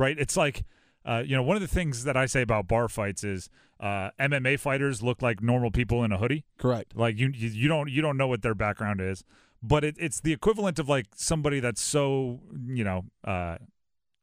right? 0.01 0.17
It's 0.17 0.37
like. 0.37 0.63
Uh, 1.03 1.23
you 1.25 1.35
know, 1.35 1.41
one 1.41 1.55
of 1.55 1.63
the 1.63 1.67
things 1.67 2.03
that 2.03 2.15
I 2.15 2.27
say 2.27 2.43
about 2.43 2.67
bar 2.67 2.87
fights 2.87 3.23
is 3.23 3.49
uh, 3.79 4.11
MMA 4.19 4.59
fighters 4.59 5.01
look 5.01 5.23
like 5.23 5.41
normal 5.41 5.71
people 5.71 6.03
in 6.03 6.11
a 6.11 6.17
hoodie. 6.19 6.45
Correct. 6.59 6.95
Like 6.95 7.17
you, 7.17 7.31
you, 7.33 7.49
you 7.49 7.67
don't 7.67 7.89
you 7.89 8.03
don't 8.03 8.17
know 8.17 8.27
what 8.27 8.43
their 8.43 8.53
background 8.53 9.01
is, 9.01 9.23
but 9.63 9.83
it, 9.83 9.95
it's 9.97 10.21
the 10.21 10.31
equivalent 10.31 10.77
of 10.77 10.87
like 10.87 11.07
somebody 11.15 11.59
that's 11.59 11.81
so 11.81 12.41
you 12.67 12.83
know 12.83 13.05
uh, 13.25 13.57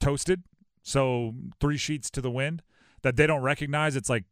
toasted, 0.00 0.45
so 0.83 1.35
three 1.61 1.76
sheets 1.76 2.11
to 2.11 2.21
the 2.21 2.31
wind 2.31 2.62
that 3.02 3.17
they 3.17 3.26
don't 3.26 3.43
recognize. 3.43 3.97
It's 3.97 4.09
like 4.09 4.25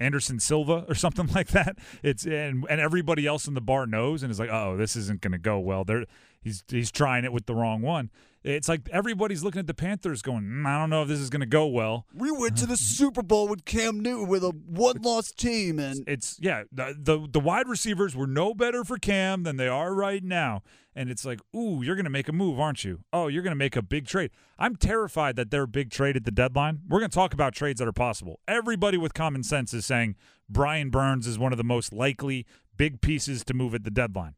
Anderson 0.00 0.40
Silva 0.40 0.84
or 0.88 0.94
something 0.96 1.28
like 1.28 1.48
that. 1.48 1.78
It's 2.02 2.26
and 2.26 2.66
and 2.68 2.80
everybody 2.80 3.26
else 3.26 3.46
in 3.46 3.54
the 3.54 3.60
bar 3.60 3.86
knows 3.86 4.24
and 4.24 4.30
is 4.32 4.40
like, 4.40 4.50
oh, 4.50 4.76
this 4.76 4.96
isn't 4.96 5.20
going 5.20 5.32
to 5.32 5.38
go 5.38 5.60
well. 5.60 5.84
They're 5.84 6.06
he's 6.42 6.64
he's 6.68 6.90
trying 6.90 7.24
it 7.24 7.32
with 7.32 7.46
the 7.46 7.54
wrong 7.54 7.80
one. 7.80 8.10
It's 8.44 8.68
like 8.68 8.86
everybody's 8.92 9.42
looking 9.42 9.60
at 9.60 9.66
the 9.66 9.72
Panthers, 9.72 10.20
going, 10.20 10.44
mm, 10.44 10.66
I 10.66 10.78
don't 10.78 10.90
know 10.90 11.00
if 11.00 11.08
this 11.08 11.18
is 11.18 11.30
going 11.30 11.40
to 11.40 11.46
go 11.46 11.66
well. 11.66 12.06
We 12.12 12.30
went 12.30 12.58
to 12.58 12.66
the 12.66 12.76
Super 12.76 13.22
Bowl 13.22 13.48
with 13.48 13.64
Cam 13.64 14.00
Newton 14.00 14.28
with 14.28 14.44
a 14.44 14.50
one 14.50 15.00
loss 15.00 15.32
team, 15.32 15.78
and 15.78 16.04
it's 16.06 16.38
yeah 16.40 16.64
the, 16.70 16.94
the 16.98 17.26
the 17.32 17.40
wide 17.40 17.68
receivers 17.68 18.14
were 18.14 18.26
no 18.26 18.52
better 18.52 18.84
for 18.84 18.98
Cam 18.98 19.44
than 19.44 19.56
they 19.56 19.66
are 19.66 19.94
right 19.94 20.22
now. 20.22 20.62
And 20.94 21.10
it's 21.10 21.24
like 21.24 21.40
ooh 21.56 21.82
you're 21.82 21.96
going 21.96 22.04
to 22.04 22.10
make 22.10 22.28
a 22.28 22.32
move 22.32 22.60
aren't 22.60 22.84
you? 22.84 23.00
Oh 23.14 23.28
you're 23.28 23.42
going 23.42 23.52
to 23.52 23.56
make 23.56 23.76
a 23.76 23.82
big 23.82 24.06
trade. 24.06 24.30
I'm 24.58 24.76
terrified 24.76 25.36
that 25.36 25.50
they're 25.50 25.62
a 25.62 25.68
big 25.68 25.90
trade 25.90 26.14
at 26.14 26.24
the 26.24 26.30
deadline. 26.30 26.82
We're 26.86 27.00
going 27.00 27.10
to 27.10 27.14
talk 27.14 27.32
about 27.32 27.54
trades 27.54 27.78
that 27.78 27.88
are 27.88 27.92
possible. 27.92 28.40
Everybody 28.46 28.98
with 28.98 29.14
common 29.14 29.42
sense 29.42 29.72
is 29.72 29.86
saying 29.86 30.16
Brian 30.50 30.90
Burns 30.90 31.26
is 31.26 31.38
one 31.38 31.52
of 31.52 31.58
the 31.58 31.64
most 31.64 31.94
likely 31.94 32.46
big 32.76 33.00
pieces 33.00 33.42
to 33.44 33.54
move 33.54 33.74
at 33.74 33.84
the 33.84 33.90
deadline 33.90 34.34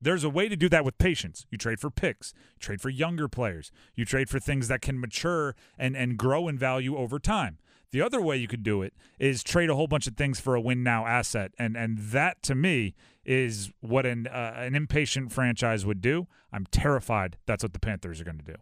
there's 0.00 0.24
a 0.24 0.30
way 0.30 0.48
to 0.48 0.56
do 0.56 0.68
that 0.68 0.84
with 0.84 0.98
patience. 0.98 1.46
You 1.50 1.58
trade 1.58 1.80
for 1.80 1.90
picks, 1.90 2.32
trade 2.58 2.80
for 2.80 2.88
younger 2.88 3.28
players, 3.28 3.70
you 3.94 4.04
trade 4.04 4.30
for 4.30 4.38
things 4.38 4.68
that 4.68 4.80
can 4.80 4.98
mature 4.98 5.54
and, 5.78 5.96
and 5.96 6.16
grow 6.16 6.48
in 6.48 6.58
value 6.58 6.96
over 6.96 7.18
time. 7.18 7.58
The 7.92 8.02
other 8.02 8.20
way 8.20 8.36
you 8.36 8.46
could 8.46 8.62
do 8.62 8.82
it 8.82 8.94
is 9.18 9.42
trade 9.42 9.68
a 9.68 9.74
whole 9.74 9.88
bunch 9.88 10.06
of 10.06 10.16
things 10.16 10.38
for 10.38 10.54
a 10.54 10.60
win 10.60 10.84
now 10.84 11.06
asset, 11.06 11.52
and 11.58 11.76
and 11.76 11.98
that 11.98 12.40
to 12.44 12.54
me 12.54 12.94
is 13.24 13.72
what 13.80 14.06
an 14.06 14.28
uh, 14.28 14.54
an 14.56 14.76
impatient 14.76 15.32
franchise 15.32 15.84
would 15.84 16.00
do. 16.00 16.28
I'm 16.52 16.66
terrified 16.66 17.36
that's 17.46 17.64
what 17.64 17.72
the 17.72 17.80
Panthers 17.80 18.20
are 18.20 18.24
going 18.24 18.38
to 18.38 18.44
do. 18.44 18.56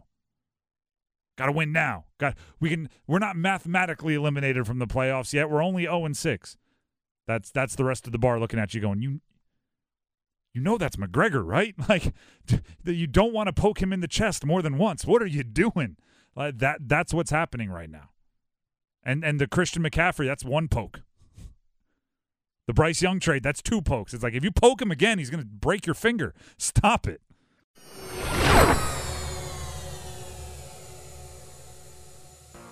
Got 1.37 1.45
to 1.45 1.51
win 1.51 1.71
now. 1.71 2.05
Got 2.17 2.35
we 2.59 2.69
can. 2.69 2.89
We're 3.05 3.19
not 3.19 3.35
mathematically 3.35 4.15
eliminated 4.15 4.65
from 4.65 4.79
the 4.79 4.87
playoffs 4.87 5.31
yet. 5.31 5.49
We're 5.49 5.63
only 5.63 5.83
0 5.83 6.05
and 6.05 6.17
6. 6.17 6.57
That's 7.27 7.51
that's 7.51 7.75
the 7.75 7.85
rest 7.85 8.07
of 8.07 8.11
the 8.11 8.17
bar 8.17 8.39
looking 8.39 8.59
at 8.59 8.73
you 8.73 8.81
going 8.81 9.01
you. 9.01 9.21
You 10.53 10.61
know 10.61 10.77
that's 10.77 10.95
McGregor, 10.95 11.45
right? 11.45 11.75
Like 11.89 12.13
that 12.83 12.93
you 12.93 13.07
don't 13.07 13.33
want 13.33 13.47
to 13.47 13.53
poke 13.53 13.81
him 13.81 13.93
in 13.93 13.99
the 13.99 14.07
chest 14.07 14.45
more 14.45 14.61
than 14.61 14.77
once. 14.77 15.05
What 15.05 15.21
are 15.21 15.27
you 15.27 15.43
doing? 15.43 15.97
Like 16.35 16.59
that 16.59 16.87
that's 16.87 17.13
what's 17.13 17.31
happening 17.31 17.69
right 17.69 17.89
now. 17.89 18.09
And 19.03 19.23
and 19.23 19.39
the 19.39 19.47
Christian 19.47 19.83
McCaffrey, 19.83 20.27
that's 20.27 20.43
one 20.43 20.67
poke. 20.67 21.01
The 22.67 22.73
Bryce 22.73 23.01
Young 23.01 23.19
trade, 23.19 23.41
that's 23.41 23.63
two 23.63 23.81
pokes. 23.81 24.13
It's 24.13 24.21
like 24.21 24.33
if 24.33 24.43
you 24.43 24.51
poke 24.51 24.81
him 24.81 24.91
again, 24.91 25.17
he's 25.17 25.31
going 25.31 25.41
to 25.41 25.49
break 25.49 25.87
your 25.87 25.95
finger. 25.95 26.35
Stop 26.57 27.07
it. 27.07 27.21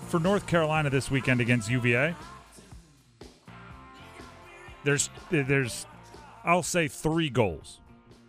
For 0.07 0.19
North 0.19 0.46
Carolina 0.46 0.89
this 0.89 1.10
weekend 1.10 1.41
against 1.41 1.69
UVA, 1.69 2.15
there's 4.84 5.10
there's 5.31 5.86
I'll 6.44 6.63
say 6.63 6.88
three 6.88 7.29
goals. 7.29 7.82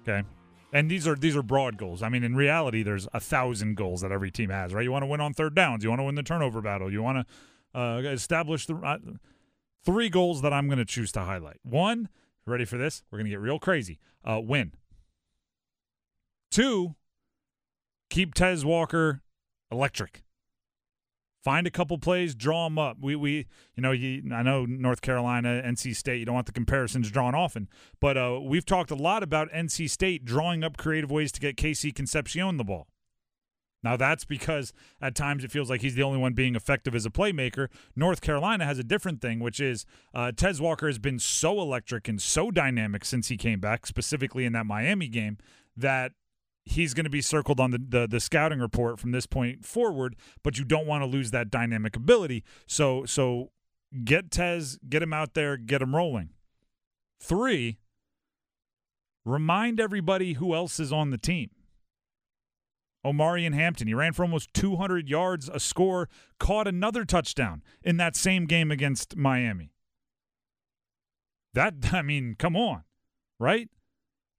Okay. 0.03 0.27
And 0.73 0.91
these 0.91 1.07
are 1.07 1.15
these 1.15 1.37
are 1.37 1.43
broad 1.43 1.79
goals. 1.79 2.03
I 2.03 2.09
mean, 2.09 2.25
in 2.25 2.37
reality, 2.37 2.83
there's 2.83 3.09
a 3.15 3.21
thousand 3.21 3.77
goals 3.77 4.03
that 4.03 4.13
every 4.13 4.31
team 4.31 4.51
has, 4.51 4.75
right? 4.75 4.83
You 4.83 4.93
want 4.93 5.03
to 5.03 5.07
win 5.07 5.21
on 5.21 5.33
third 5.33 5.55
downs. 5.55 5.83
You 5.83 5.91
want 5.91 6.01
to 6.01 6.05
win 6.05 6.15
the 6.15 6.23
turnover 6.23 6.61
battle. 6.61 6.93
You 6.93 7.03
want 7.03 7.27
to 7.75 7.79
uh, 7.79 7.99
establish 8.05 8.67
the 8.67 8.77
uh, 8.77 8.99
three 9.85 10.11
goals 10.11 10.43
that 10.43 10.53
I'm 10.53 10.67
going 10.67 10.79
to 10.79 10.85
choose 10.85 11.11
to 11.13 11.21
highlight. 11.21 11.59
One, 11.63 12.09
ready 12.45 12.65
for 12.67 12.77
this? 12.77 13.03
We're 13.11 13.19
going 13.19 13.27
to 13.27 13.31
get 13.31 13.41
real 13.41 13.59
crazy. 13.59 13.99
Uh, 14.25 14.41
win. 14.43 14.73
Two, 16.51 16.97
keep 18.11 18.35
Tez 18.35 18.65
Walker 18.65 19.23
electric. 19.71 20.23
Find 21.43 21.67
a 21.67 21.71
couple 21.71 21.99
plays, 21.99 22.35
draw 22.35 22.65
them 22.67 22.79
up. 22.79 22.97
We 23.01 23.15
we 23.15 23.47
you 23.77 23.83
know 23.83 23.93
you, 23.93 24.23
I 24.33 24.43
know 24.43 24.67
North 24.67 25.01
Carolina, 25.01 25.63
NC 25.65 25.95
State. 25.95 26.19
You 26.19 26.27
don't 26.27 26.35
want 26.35 26.47
the 26.47 26.53
comparisons 26.53 27.11
drawn 27.11 27.35
often, 27.35 27.69
but 28.01 28.17
uh, 28.17 28.41
we've 28.43 28.67
talked 28.67 28.91
a 28.91 28.97
lot 28.97 29.23
about 29.23 29.51
NC 29.53 29.89
State 29.89 30.25
drawing 30.25 30.65
up 30.65 30.77
creative 30.77 31.11
ways 31.11 31.31
to 31.33 31.41
get 31.41 31.57
KC 31.57 31.95
Concepcion 31.95 32.57
the 32.57 32.65
ball. 32.65 32.89
Now 33.83 33.97
that's 33.97 34.25
because 34.25 34.73
at 35.01 35.15
times 35.15 35.45
it 35.45 35.53
feels 35.53 35.71
like 35.71 35.83
he's 35.83 35.95
the 35.95 36.03
only 36.03 36.19
one 36.19 36.33
being 36.33 36.57
effective 36.57 36.95
as 36.95 37.07
a 37.07 37.11
playmaker. 37.11 37.69
North 37.95 38.21
Carolina 38.21 38.65
has 38.65 38.79
a 38.79 38.85
different 38.85 39.21
thing, 39.21 39.39
which 39.39 39.61
is 39.61 39.87
uh, 40.13 40.33
Tez 40.33 40.61
Walker 40.61 40.87
has 40.87 40.99
been 40.99 41.19
so 41.19 41.61
electric 41.61 42.09
and 42.09 42.21
so 42.21 42.51
dynamic 42.51 43.05
since 43.05 43.29
he 43.29 43.37
came 43.37 43.61
back, 43.61 43.87
specifically 43.87 44.45
in 44.45 44.53
that 44.55 44.67
Miami 44.67 45.09
game, 45.09 45.39
that 45.77 46.13
he's 46.69 46.95
going 46.95 47.05
to 47.05 47.11
be 47.11 47.23
circled 47.23 47.61
on 47.61 47.71
the, 47.71 47.79
the, 47.79 48.07
the 48.07 48.21
scouting 48.21 48.61
report 48.61 48.99
from 48.99 49.13
this 49.13 49.27
point 49.27 49.65
forward, 49.65 50.17
but 50.43 50.59
you 50.59 50.65
don't 50.65 50.87
want 50.87 51.03
to 51.03 51.07
lose 51.07 51.31
that 51.31 51.51
dynamic 51.51 51.97
ability. 51.97 52.45
So 52.67 53.05
so 53.05 53.51
get 54.05 54.31
Tez, 54.31 54.79
get 54.89 55.03
him 55.03 55.13
out 55.13 55.35
there, 55.35 55.57
get 55.57 55.83
him 55.83 55.97
rolling. 55.97 56.31
Three, 57.21 57.79
remind 59.25 59.81
everybody 59.81 60.35
who 60.35 60.55
else 60.55 60.79
is 60.79 60.93
on 60.93 61.11
the 61.11 61.19
team. 61.19 61.51
Omarion 63.05 63.55
Hampton, 63.55 63.87
he 63.89 63.95
ran 63.95 64.13
for 64.13 64.23
almost 64.23 64.53
200 64.55 65.09
yards, 65.09 65.49
a 65.49 65.61
score, 65.61 66.09
caught 66.39 66.69
another 66.69 67.05
touchdown 67.05 67.63
in 67.83 67.97
that 67.97 68.17
same 68.17 68.47
game 68.47 68.71
against 68.71 69.17
Miami. 69.17 69.73
That, 71.55 71.75
I 71.93 72.03
mean, 72.03 72.37
come 72.39 72.57
on, 72.57 72.83
right? 73.39 73.69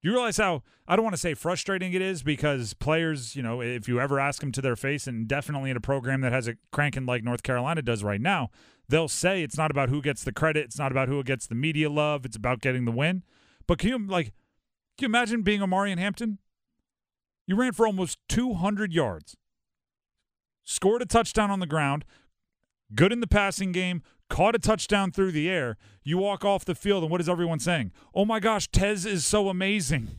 Do 0.01 0.07
you 0.07 0.15
realize 0.15 0.37
how 0.37 0.63
I 0.87 0.95
don't 0.95 1.03
want 1.03 1.15
to 1.15 1.21
say 1.21 1.33
frustrating 1.33 1.93
it 1.93 2.01
is 2.01 2.23
because 2.23 2.73
players, 2.73 3.35
you 3.35 3.43
know, 3.43 3.61
if 3.61 3.87
you 3.87 3.99
ever 3.99 4.19
ask 4.19 4.39
them 4.39 4.51
to 4.53 4.61
their 4.61 4.77
face, 4.77 5.07
and 5.07 5.27
definitely 5.27 5.69
in 5.69 5.77
a 5.77 5.81
program 5.81 6.21
that 6.21 6.31
has 6.31 6.47
a 6.47 6.55
cranking 6.71 7.05
like 7.05 7.23
North 7.23 7.43
Carolina 7.43 7.81
does 7.81 8.03
right 8.03 8.21
now, 8.21 8.49
they'll 8.87 9.09
say 9.09 9.43
it's 9.43 9.57
not 9.57 9.71
about 9.71 9.89
who 9.89 10.01
gets 10.01 10.23
the 10.23 10.31
credit, 10.31 10.65
it's 10.65 10.79
not 10.79 10.91
about 10.91 11.09
who 11.09 11.21
gets 11.23 11.47
the 11.47 11.55
media 11.55 11.89
love, 11.89 12.25
it's 12.25 12.37
about 12.37 12.61
getting 12.61 12.85
the 12.85 12.91
win. 12.91 13.23
But 13.67 13.77
can 13.77 13.89
you 13.89 14.07
like, 14.07 14.27
can 14.97 15.03
you 15.03 15.07
imagine 15.07 15.41
being 15.41 15.59
Omarion 15.59 15.97
Hampton? 15.97 16.39
You 17.45 17.55
ran 17.55 17.73
for 17.73 17.85
almost 17.85 18.19
200 18.29 18.93
yards, 18.93 19.35
scored 20.63 21.01
a 21.01 21.05
touchdown 21.05 21.51
on 21.51 21.59
the 21.59 21.67
ground, 21.67 22.05
good 22.95 23.11
in 23.11 23.19
the 23.19 23.27
passing 23.27 23.73
game, 23.73 24.01
caught 24.29 24.55
a 24.55 24.59
touchdown 24.59 25.11
through 25.11 25.31
the 25.31 25.49
air. 25.49 25.77
You 26.03 26.17
walk 26.17 26.45
off 26.45 26.65
the 26.65 26.75
field, 26.75 27.03
and 27.03 27.11
what 27.11 27.21
is 27.21 27.27
everyone 27.27 27.59
saying? 27.59 27.91
Oh 28.13 28.25
my 28.25 28.39
gosh, 28.39 28.67
Tez 28.69 29.05
is 29.05 29.25
so 29.25 29.49
amazing. 29.49 30.09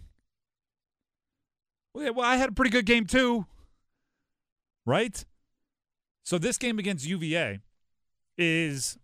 Well, 1.95 2.05
yeah, 2.05 2.11
well, 2.11 2.27
I 2.27 2.37
had 2.37 2.51
a 2.51 2.53
pretty 2.53 2.71
good 2.71 2.87
game 2.87 3.07
too. 3.07 3.47
Right? 4.85 5.25
So 6.23 6.39
this 6.39 6.59
game 6.59 6.79
against 6.79 7.07
UVA 7.07 7.61
is 8.37 8.99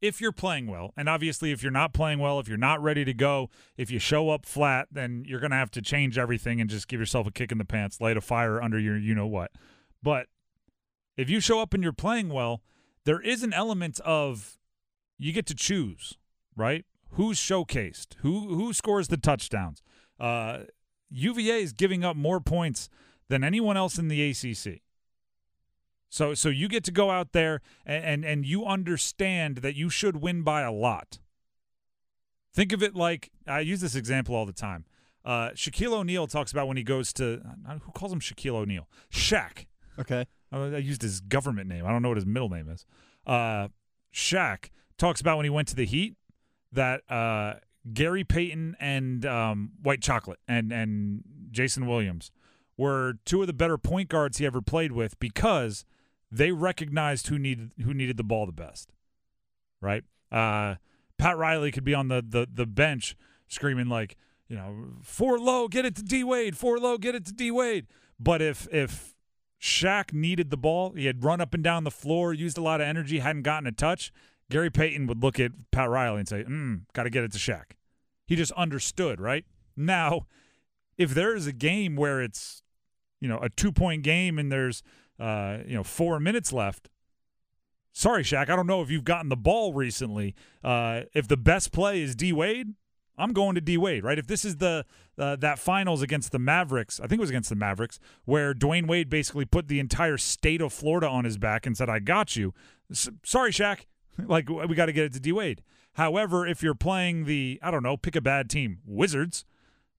if 0.00 0.20
you're 0.20 0.32
playing 0.32 0.66
well, 0.66 0.92
and 0.96 1.08
obviously 1.08 1.52
if 1.52 1.62
you're 1.62 1.72
not 1.72 1.92
playing 1.92 2.18
well, 2.18 2.40
if 2.40 2.48
you're 2.48 2.58
not 2.58 2.82
ready 2.82 3.04
to 3.04 3.14
go, 3.14 3.48
if 3.76 3.90
you 3.90 3.98
show 3.98 4.30
up 4.30 4.44
flat, 4.44 4.88
then 4.90 5.24
you're 5.26 5.40
going 5.40 5.52
to 5.52 5.56
have 5.56 5.70
to 5.72 5.82
change 5.82 6.18
everything 6.18 6.60
and 6.60 6.68
just 6.68 6.88
give 6.88 6.98
yourself 6.98 7.26
a 7.26 7.30
kick 7.30 7.52
in 7.52 7.58
the 7.58 7.64
pants, 7.64 8.00
light 8.00 8.16
a 8.16 8.20
fire 8.20 8.60
under 8.60 8.78
your 8.78 8.96
you 8.96 9.14
know 9.14 9.26
what. 9.26 9.52
But 10.02 10.26
if 11.16 11.30
you 11.30 11.40
show 11.40 11.60
up 11.60 11.72
and 11.72 11.82
you're 11.82 11.92
playing 11.92 12.30
well, 12.30 12.62
there 13.04 13.20
is 13.20 13.42
an 13.42 13.52
element 13.52 14.00
of 14.00 14.58
you 15.18 15.32
get 15.32 15.46
to 15.46 15.54
choose, 15.54 16.18
right? 16.56 16.84
Who's 17.12 17.38
showcased? 17.38 18.14
Who 18.18 18.54
who 18.54 18.72
scores 18.72 19.08
the 19.08 19.16
touchdowns? 19.16 19.82
Uh, 20.18 20.60
UVA 21.10 21.62
is 21.62 21.72
giving 21.72 22.04
up 22.04 22.16
more 22.16 22.40
points 22.40 22.88
than 23.28 23.44
anyone 23.44 23.76
else 23.76 23.98
in 23.98 24.08
the 24.08 24.30
ACC. 24.30 24.80
So 26.08 26.34
so 26.34 26.48
you 26.48 26.68
get 26.68 26.84
to 26.84 26.92
go 26.92 27.10
out 27.10 27.32
there 27.32 27.60
and, 27.84 28.04
and, 28.04 28.24
and 28.24 28.46
you 28.46 28.64
understand 28.64 29.58
that 29.58 29.74
you 29.74 29.90
should 29.90 30.22
win 30.22 30.42
by 30.42 30.62
a 30.62 30.72
lot. 30.72 31.18
Think 32.54 32.72
of 32.72 32.82
it 32.82 32.94
like 32.94 33.30
I 33.46 33.60
use 33.60 33.80
this 33.80 33.94
example 33.94 34.34
all 34.34 34.46
the 34.46 34.52
time. 34.52 34.84
Uh, 35.24 35.50
Shaquille 35.50 35.92
O'Neal 35.92 36.26
talks 36.26 36.50
about 36.50 36.66
when 36.66 36.76
he 36.76 36.82
goes 36.82 37.12
to 37.14 37.40
who 37.82 37.92
calls 37.92 38.12
him 38.12 38.20
Shaquille 38.20 38.56
O'Neal? 38.56 38.88
Shaq. 39.10 39.66
Okay. 39.98 40.26
I 40.52 40.78
used 40.78 41.02
his 41.02 41.20
government 41.20 41.68
name. 41.68 41.86
I 41.86 41.90
don't 41.90 42.02
know 42.02 42.08
what 42.08 42.18
his 42.18 42.26
middle 42.26 42.48
name 42.48 42.68
is. 42.68 42.84
Uh, 43.26 43.68
Shaq 44.12 44.70
talks 44.98 45.20
about 45.20 45.36
when 45.36 45.44
he 45.44 45.50
went 45.50 45.68
to 45.68 45.76
the 45.76 45.86
Heat 45.86 46.16
that 46.72 47.10
uh, 47.10 47.54
Gary 47.92 48.24
Payton 48.24 48.76
and 48.78 49.24
um, 49.24 49.72
White 49.82 50.02
Chocolate 50.02 50.38
and 50.46 50.72
and 50.72 51.22
Jason 51.50 51.86
Williams 51.86 52.30
were 52.76 53.14
two 53.24 53.40
of 53.40 53.46
the 53.46 53.52
better 53.52 53.78
point 53.78 54.08
guards 54.08 54.38
he 54.38 54.46
ever 54.46 54.60
played 54.60 54.92
with 54.92 55.18
because 55.18 55.84
they 56.30 56.52
recognized 56.52 57.28
who 57.28 57.38
needed 57.38 57.72
who 57.84 57.94
needed 57.94 58.16
the 58.16 58.24
ball 58.24 58.46
the 58.46 58.52
best. 58.52 58.92
Right? 59.80 60.04
Uh, 60.30 60.76
Pat 61.18 61.36
Riley 61.36 61.70
could 61.70 61.84
be 61.84 61.94
on 61.94 62.08
the 62.08 62.24
the 62.26 62.46
the 62.52 62.66
bench 62.66 63.16
screaming 63.48 63.88
like, 63.88 64.16
you 64.48 64.56
know, 64.56 64.88
four 65.02 65.38
low, 65.38 65.68
get 65.68 65.84
it 65.84 65.94
to 65.96 66.02
D 66.02 66.24
Wade, 66.24 66.56
four 66.56 66.78
low, 66.78 66.98
get 66.98 67.14
it 67.14 67.24
to 67.26 67.32
D 67.32 67.50
Wade. 67.50 67.86
But 68.18 68.40
if 68.40 68.66
if 68.72 69.11
Shaq 69.62 70.12
needed 70.12 70.50
the 70.50 70.56
ball. 70.56 70.90
He 70.90 71.06
had 71.06 71.22
run 71.22 71.40
up 71.40 71.54
and 71.54 71.62
down 71.62 71.84
the 71.84 71.90
floor, 71.90 72.34
used 72.34 72.58
a 72.58 72.62
lot 72.62 72.80
of 72.80 72.88
energy, 72.88 73.20
hadn't 73.20 73.42
gotten 73.42 73.68
a 73.68 73.72
touch. 73.72 74.12
Gary 74.50 74.70
Payton 74.70 75.06
would 75.06 75.22
look 75.22 75.38
at 75.38 75.52
Pat 75.70 75.88
Riley 75.88 76.18
and 76.18 76.28
say, 76.28 76.42
mm, 76.42 76.80
got 76.92 77.04
to 77.04 77.10
get 77.10 77.22
it 77.22 77.30
to 77.32 77.38
Shaq. 77.38 77.76
He 78.26 78.34
just 78.34 78.50
understood, 78.52 79.20
right? 79.20 79.44
Now, 79.76 80.26
if 80.98 81.14
there 81.14 81.36
is 81.36 81.46
a 81.46 81.52
game 81.52 81.94
where 81.94 82.20
it's, 82.20 82.64
you 83.20 83.28
know, 83.28 83.38
a 83.38 83.48
two 83.48 83.70
point 83.70 84.02
game 84.02 84.36
and 84.36 84.50
there's, 84.50 84.82
uh, 85.20 85.58
you 85.64 85.76
know, 85.76 85.84
four 85.84 86.18
minutes 86.18 86.52
left, 86.52 86.88
sorry, 87.92 88.24
Shaq, 88.24 88.50
I 88.50 88.56
don't 88.56 88.66
know 88.66 88.82
if 88.82 88.90
you've 88.90 89.04
gotten 89.04 89.28
the 89.28 89.36
ball 89.36 89.72
recently. 89.72 90.34
Uh, 90.64 91.02
if 91.14 91.28
the 91.28 91.36
best 91.36 91.70
play 91.70 92.02
is 92.02 92.16
D 92.16 92.32
Wade, 92.32 92.74
I'm 93.22 93.32
going 93.32 93.54
to 93.54 93.60
D 93.60 93.78
Wade, 93.78 94.02
right? 94.02 94.18
If 94.18 94.26
this 94.26 94.44
is 94.44 94.56
the 94.56 94.84
uh, 95.16 95.36
that 95.36 95.58
finals 95.58 96.02
against 96.02 96.32
the 96.32 96.38
Mavericks, 96.38 96.98
I 96.98 97.06
think 97.06 97.18
it 97.18 97.20
was 97.20 97.30
against 97.30 97.50
the 97.50 97.56
Mavericks, 97.56 98.00
where 98.24 98.52
Dwyane 98.52 98.88
Wade 98.88 99.08
basically 99.08 99.44
put 99.44 99.68
the 99.68 99.78
entire 99.78 100.18
state 100.18 100.60
of 100.60 100.72
Florida 100.72 101.08
on 101.08 101.24
his 101.24 101.38
back 101.38 101.64
and 101.64 101.76
said, 101.76 101.88
"I 101.88 102.00
got 102.00 102.34
you." 102.36 102.52
S- 102.90 103.10
sorry, 103.24 103.52
Shaq. 103.52 103.86
like 104.26 104.48
we 104.48 104.74
got 104.74 104.86
to 104.86 104.92
get 104.92 105.04
it 105.04 105.12
to 105.14 105.20
D 105.20 105.32
Wade. 105.32 105.62
However, 105.94 106.46
if 106.46 106.62
you're 106.62 106.74
playing 106.74 107.24
the 107.24 107.60
I 107.62 107.70
don't 107.70 107.82
know, 107.82 107.96
pick 107.96 108.16
a 108.16 108.20
bad 108.20 108.50
team, 108.50 108.80
Wizards, 108.84 109.44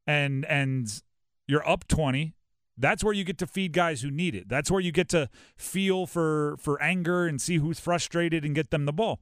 and 0.05 0.45
and 0.45 1.01
you're 1.47 1.67
up 1.67 1.87
20, 1.87 2.33
that's 2.77 3.03
where 3.03 3.13
you 3.13 3.23
get 3.23 3.37
to 3.39 3.47
feed 3.47 3.73
guys 3.73 4.01
who 4.01 4.09
need 4.09 4.35
it. 4.35 4.49
That's 4.49 4.71
where 4.71 4.81
you 4.81 4.91
get 4.91 5.09
to 5.09 5.29
feel 5.55 6.05
for 6.05 6.57
for 6.57 6.81
anger 6.81 7.25
and 7.25 7.41
see 7.41 7.57
who's 7.57 7.79
frustrated 7.79 8.43
and 8.43 8.55
get 8.55 8.71
them 8.71 8.85
the 8.85 8.93
ball. 8.93 9.21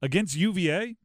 Against 0.00 0.34
UVA, 0.36 0.96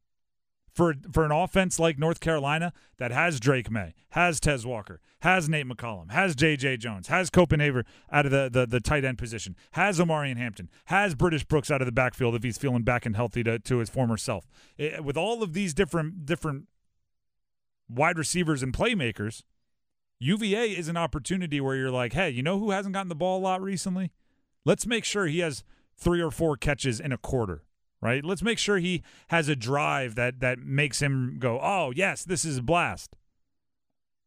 for 0.78 0.94
for 1.12 1.26
an 1.26 1.32
offense 1.32 1.80
like 1.80 1.98
North 1.98 2.20
Carolina 2.20 2.72
that 3.00 3.12
has 3.12 3.40
Drake 3.40 3.72
Maye, 3.72 3.96
has 4.12 4.40
Tez 4.40 4.64
Walker, 4.64 5.02
has 5.22 5.50
Nate 5.50 5.68
McCollum, 5.68 6.12
has 6.12 6.36
J.J. 6.36 6.78
Jones, 6.78 7.08
has 7.08 7.32
Copenhaver 7.32 7.84
out 8.12 8.28
of 8.28 8.32
the, 8.32 8.48
the, 8.52 8.68
the 8.68 8.80
tight 8.80 9.04
end 9.04 9.18
position, 9.18 9.56
has 9.72 10.00
Omarion 10.00 10.38
Hampton, 10.38 10.70
has 10.86 11.16
British 11.16 11.44
Brooks 11.44 11.72
out 11.72 11.82
of 11.82 11.88
the 11.88 11.92
backfield 11.92 12.36
if 12.36 12.44
he's 12.44 12.60
feeling 12.60 12.84
back 12.84 13.08
and 13.08 13.16
healthy 13.16 13.44
to, 13.44 13.58
to 13.58 13.80
his 13.80 13.90
former 13.90 14.18
self. 14.18 14.48
It, 14.78 15.04
with 15.04 15.18
all 15.18 15.42
of 15.42 15.54
these 15.54 15.74
different 15.74 16.28
different 16.28 16.68
wide 17.90 18.20
receivers 18.20 18.62
and 18.62 18.72
playmakers, 18.72 19.42
UVA 20.20 20.70
is 20.70 20.88
an 20.88 20.98
opportunity 20.98 21.60
where 21.60 21.76
you're 21.76 21.90
like, 21.90 22.14
hey, 22.14 22.30
you 22.30 22.44
know 22.44 22.60
who 22.60 22.70
hasn't 22.70 22.94
gotten 22.94 23.10
the 23.10 23.16
ball 23.16 23.40
a 23.40 23.42
lot 23.42 23.64
recently? 23.64 24.12
Let's 24.64 24.86
make 24.86 25.06
sure 25.06 25.26
he 25.26 25.40
has 25.40 25.64
three 25.98 26.22
or 26.22 26.30
four 26.30 26.56
catches 26.56 27.00
in 27.00 27.12
a 27.12 27.18
quarter 27.18 27.64
right? 28.02 28.24
Let's 28.24 28.44
make 28.44 28.60
sure 28.60 28.78
he 28.78 29.04
has 29.30 29.50
a 29.50 29.56
drive 29.56 30.16
that 30.16 30.40
that 30.40 30.60
makes 30.60 31.02
him 31.02 31.38
go, 31.40 31.60
"Oh, 31.62 31.92
yes, 31.96 32.24
this 32.24 32.46
is 32.46 32.58
a 32.58 32.64
blast." 32.64 33.16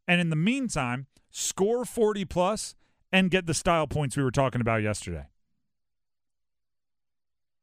And 0.08 0.20
in 0.20 0.30
the 0.30 0.36
meantime, 0.36 1.06
score 1.30 1.84
40 1.84 2.24
plus 2.24 2.74
and 3.12 3.30
get 3.30 3.46
the 3.46 3.54
style 3.54 3.86
points 3.86 4.16
we 4.16 4.22
were 4.22 4.30
talking 4.30 4.60
about 4.60 4.82
yesterday. 4.82 5.26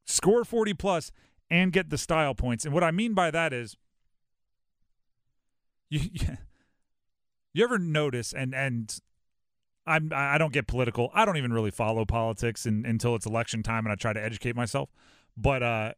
score 0.04 0.44
40 0.44 0.74
plus 0.74 1.12
and 1.50 1.72
get 1.72 1.90
the 1.90 1.98
style 1.98 2.34
points. 2.34 2.64
And 2.64 2.72
what 2.74 2.82
I 2.82 2.90
mean 2.90 3.14
by 3.14 3.30
that 3.30 3.52
is 3.52 3.76
you 5.90 6.00
you 7.52 7.64
ever 7.64 7.78
notice 7.78 8.32
and 8.32 8.54
and 8.54 8.98
I'm 9.86 10.10
I 10.14 10.38
don't 10.38 10.52
get 10.52 10.66
political. 10.66 11.10
I 11.14 11.24
don't 11.24 11.36
even 11.36 11.52
really 11.52 11.70
follow 11.70 12.04
politics 12.04 12.66
in, 12.66 12.84
until 12.84 13.14
it's 13.14 13.26
election 13.26 13.62
time 13.62 13.86
and 13.86 13.92
I 13.92 13.96
try 13.96 14.12
to 14.12 14.22
educate 14.22 14.56
myself. 14.56 14.90
But 15.40 15.62
uh 15.62 15.92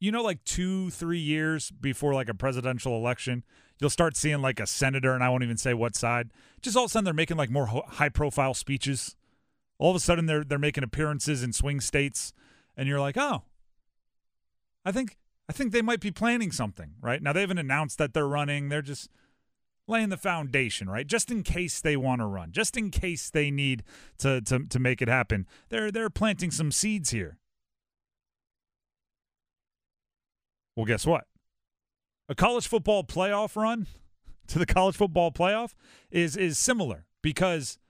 you 0.00 0.12
know 0.12 0.22
like 0.22 0.44
2 0.44 0.90
3 0.90 1.18
years 1.18 1.70
before 1.70 2.14
like 2.14 2.28
a 2.28 2.34
presidential 2.34 2.96
election, 2.96 3.44
you'll 3.80 3.90
start 3.90 4.16
seeing 4.16 4.40
like 4.40 4.60
a 4.60 4.66
senator 4.66 5.14
and 5.14 5.22
I 5.22 5.28
won't 5.28 5.42
even 5.42 5.56
say 5.56 5.74
what 5.74 5.94
side. 5.94 6.30
Just 6.62 6.76
all 6.76 6.84
of 6.84 6.90
a 6.90 6.92
sudden 6.92 7.04
they're 7.04 7.14
making 7.14 7.36
like 7.36 7.50
more 7.50 7.66
ho- 7.66 7.84
high 7.86 8.08
profile 8.08 8.54
speeches. 8.54 9.16
All 9.78 9.90
of 9.90 9.96
a 9.96 10.00
sudden 10.00 10.26
they're 10.26 10.44
they're 10.44 10.58
making 10.58 10.84
appearances 10.84 11.42
in 11.42 11.52
swing 11.52 11.80
states 11.80 12.32
and 12.76 12.88
you're 12.88 13.00
like, 13.00 13.16
"Oh, 13.16 13.42
I 14.84 14.92
think 14.92 15.18
I 15.48 15.52
think 15.52 15.72
they 15.72 15.82
might 15.82 16.00
be 16.00 16.10
planning 16.10 16.52
something, 16.52 16.94
right? 17.00 17.22
Now 17.22 17.32
they 17.32 17.40
haven't 17.40 17.58
announced 17.58 17.98
that 17.98 18.14
they're 18.14 18.28
running. 18.28 18.68
They're 18.68 18.82
just 18.82 19.08
laying 19.86 20.10
the 20.10 20.16
foundation, 20.16 20.88
right? 20.88 21.06
Just 21.06 21.30
in 21.30 21.42
case 21.42 21.80
they 21.80 21.96
want 21.96 22.20
to 22.20 22.26
run, 22.26 22.52
just 22.52 22.76
in 22.76 22.90
case 22.90 23.30
they 23.30 23.50
need 23.50 23.82
to 24.18 24.40
to 24.42 24.66
to 24.66 24.78
make 24.78 25.00
it 25.02 25.08
happen. 25.08 25.46
They're 25.70 25.90
they're 25.90 26.10
planting 26.10 26.50
some 26.50 26.70
seeds 26.70 27.10
here. 27.10 27.38
Well, 30.78 30.84
guess 30.84 31.04
what? 31.04 31.24
A 32.28 32.36
college 32.36 32.68
football 32.68 33.02
playoff 33.02 33.56
run 33.56 33.88
to 34.46 34.60
the 34.60 34.64
college 34.64 34.94
football 34.94 35.32
playoff 35.32 35.74
is 36.08 36.36
is 36.36 36.56
similar 36.56 37.04
because 37.20 37.80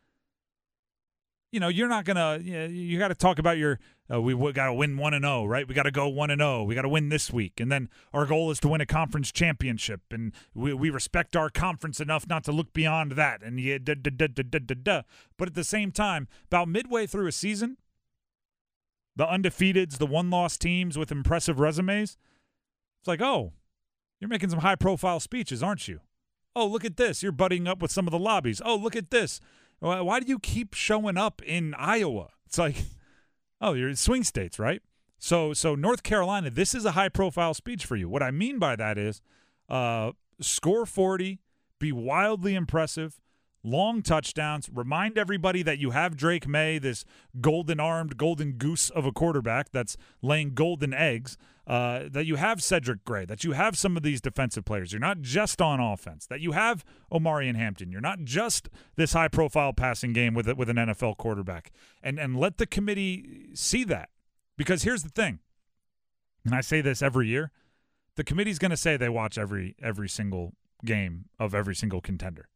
you 1.53 1.61
know 1.61 1.69
you're 1.69 1.87
not 1.87 2.07
gonna 2.07 2.39
you, 2.43 2.59
you 2.61 2.99
got 2.99 3.09
to 3.09 3.15
talk 3.15 3.39
about 3.39 3.59
your 3.59 3.79
uh, 4.11 4.23
we, 4.23 4.33
we 4.33 4.53
got 4.55 4.69
to 4.69 4.73
win 4.73 4.97
1 4.97 5.13
and 5.13 5.23
0, 5.23 5.45
right? 5.45 5.69
We 5.69 5.75
got 5.75 5.83
to 5.83 5.91
go 5.91 6.09
1 6.09 6.31
and 6.31 6.41
0. 6.41 6.63
We 6.63 6.75
got 6.75 6.81
to 6.81 6.89
win 6.89 7.11
this 7.11 7.31
week. 7.31 7.61
And 7.61 7.71
then 7.71 7.91
our 8.15 8.25
goal 8.25 8.51
is 8.51 8.59
to 8.61 8.69
win 8.69 8.81
a 8.81 8.87
conference 8.87 9.31
championship 9.33 10.01
and 10.11 10.33
we, 10.55 10.73
we 10.73 10.89
respect 10.89 11.37
our 11.37 11.51
conference 11.51 12.01
enough 12.01 12.27
not 12.27 12.43
to 12.45 12.53
look 12.53 12.73
beyond 12.73 13.13
that. 13.13 13.43
And 13.43 13.61
yeah, 13.61 13.77
da, 13.77 13.97
da, 13.97 14.11
da, 14.17 14.29
da, 14.29 14.45
da, 14.49 14.61
da, 14.61 14.75
da. 14.83 15.03
But 15.37 15.49
at 15.49 15.55
the 15.55 15.63
same 15.63 15.93
time, 15.93 16.27
about 16.47 16.69
midway 16.69 17.07
through 17.07 17.27
a 17.27 17.33
season, 17.33 17.77
the 19.15 19.27
undefeateds, 19.27 19.99
the 19.99 20.07
one-loss 20.07 20.57
teams 20.57 20.97
with 20.97 21.13
impressive 21.13 21.61
resumes, 21.61 22.17
it's 23.01 23.09
like, 23.09 23.21
"Oh, 23.21 23.53
you're 24.21 24.29
making 24.29 24.51
some 24.51 24.61
high-profile 24.61 25.21
speeches, 25.21 25.63
aren't 25.63 25.89
you?" 25.89 26.01
Oh, 26.57 26.67
look 26.67 26.85
at 26.85 26.97
this. 26.97 27.23
You're 27.23 27.33
butting 27.33 27.69
up 27.69 27.81
with 27.81 27.93
some 27.93 28.07
of 28.07 28.11
the 28.11 28.19
lobbies. 28.19 28.61
Oh, 28.65 28.77
look 28.77 28.97
at 28.97 29.11
this. 29.11 29.41
Why 29.79 30.19
do 30.19 30.27
you 30.27 30.39
keep 30.41 30.75
showing 30.75 31.17
up 31.17 31.41
in 31.43 31.75
Iowa? 31.75 32.31
It's 32.47 32.59
like 32.59 32.77
Oh, 33.61 33.73
you're 33.73 33.89
in 33.89 33.97
swing 33.97 34.25
states, 34.25 34.59
right? 34.59 34.83
So, 35.19 35.53
so 35.53 35.75
North 35.75 36.03
Carolina, 36.03 36.51
this 36.51 36.75
is 36.75 36.85
a 36.85 36.93
high-profile 36.93 37.55
speech 37.55 37.85
for 37.85 37.97
you. 37.97 38.09
What 38.09 38.23
I 38.23 38.31
mean 38.31 38.59
by 38.59 38.77
that 38.77 38.97
is, 38.97 39.21
uh, 39.69 40.13
score 40.41 40.87
40, 40.87 41.41
be 41.81 41.91
wildly 41.91 42.55
impressive, 42.55 43.19
long 43.63 44.03
touchdowns. 44.03 44.69
Remind 44.73 45.19
everybody 45.19 45.63
that 45.63 45.79
you 45.79 45.91
have 45.91 46.17
Drake 46.17 46.47
Maye, 46.47 46.79
this 46.79 47.05
golden-armed, 47.41 48.17
golden 48.17 48.53
goose 48.53 48.91
of 48.91 49.05
a 49.05 49.13
quarterback 49.13 49.71
that's 49.71 49.97
laying 50.23 50.55
golden 50.55 50.95
eggs. 50.95 51.37
Uh, 51.67 52.09
that 52.11 52.25
you 52.25 52.37
have 52.37 52.63
Cedric 52.63 53.05
Gray, 53.05 53.27
that 53.27 53.45
you 53.45 53.53
have 53.53 53.77
some 53.77 53.95
of 53.95 54.03
these 54.03 54.23
defensive 54.23 54.65
players. 54.65 54.91
You're 54.91 55.01
not 55.01 55.21
just 55.21 55.61
on 55.61 55.81
offense. 55.81 56.25
That 56.25 56.41
you 56.41 56.53
have 56.53 56.83
Omarion 57.13 57.57
Hampton. 57.57 57.93
You're 57.93 58.01
not 58.01 58.21
just 58.25 58.71
this 58.97 59.13
high-profile 59.13 59.75
passing 59.75 60.15
game 60.15 60.33
with 60.33 60.49
with 60.57 60.71
an 60.71 60.77
NFL 60.77 61.19
quarterback. 61.19 61.71
And 62.03 62.19
and 62.19 62.39
let 62.41 62.57
the 62.57 62.65
committee 62.65 63.51
see 63.53 63.85
that, 63.85 64.09
because 64.57 64.85
here's 64.85 65.03
the 65.03 65.11
thing, 65.11 65.41
and 66.43 66.55
I 66.55 66.63
say 66.63 66.81
this 66.81 67.03
every 67.03 67.29
year, 67.29 67.51
the 68.17 68.25
committee's 68.25 68.59
going 68.59 68.71
to 68.71 68.77
say 68.77 68.97
they 68.97 69.11
watch 69.11 69.37
every 69.37 69.77
every 69.83 70.09
single 70.09 70.55
game 70.87 71.27
of 71.39 71.55
every 71.55 71.75
single 71.75 72.01
contender. 72.01 72.49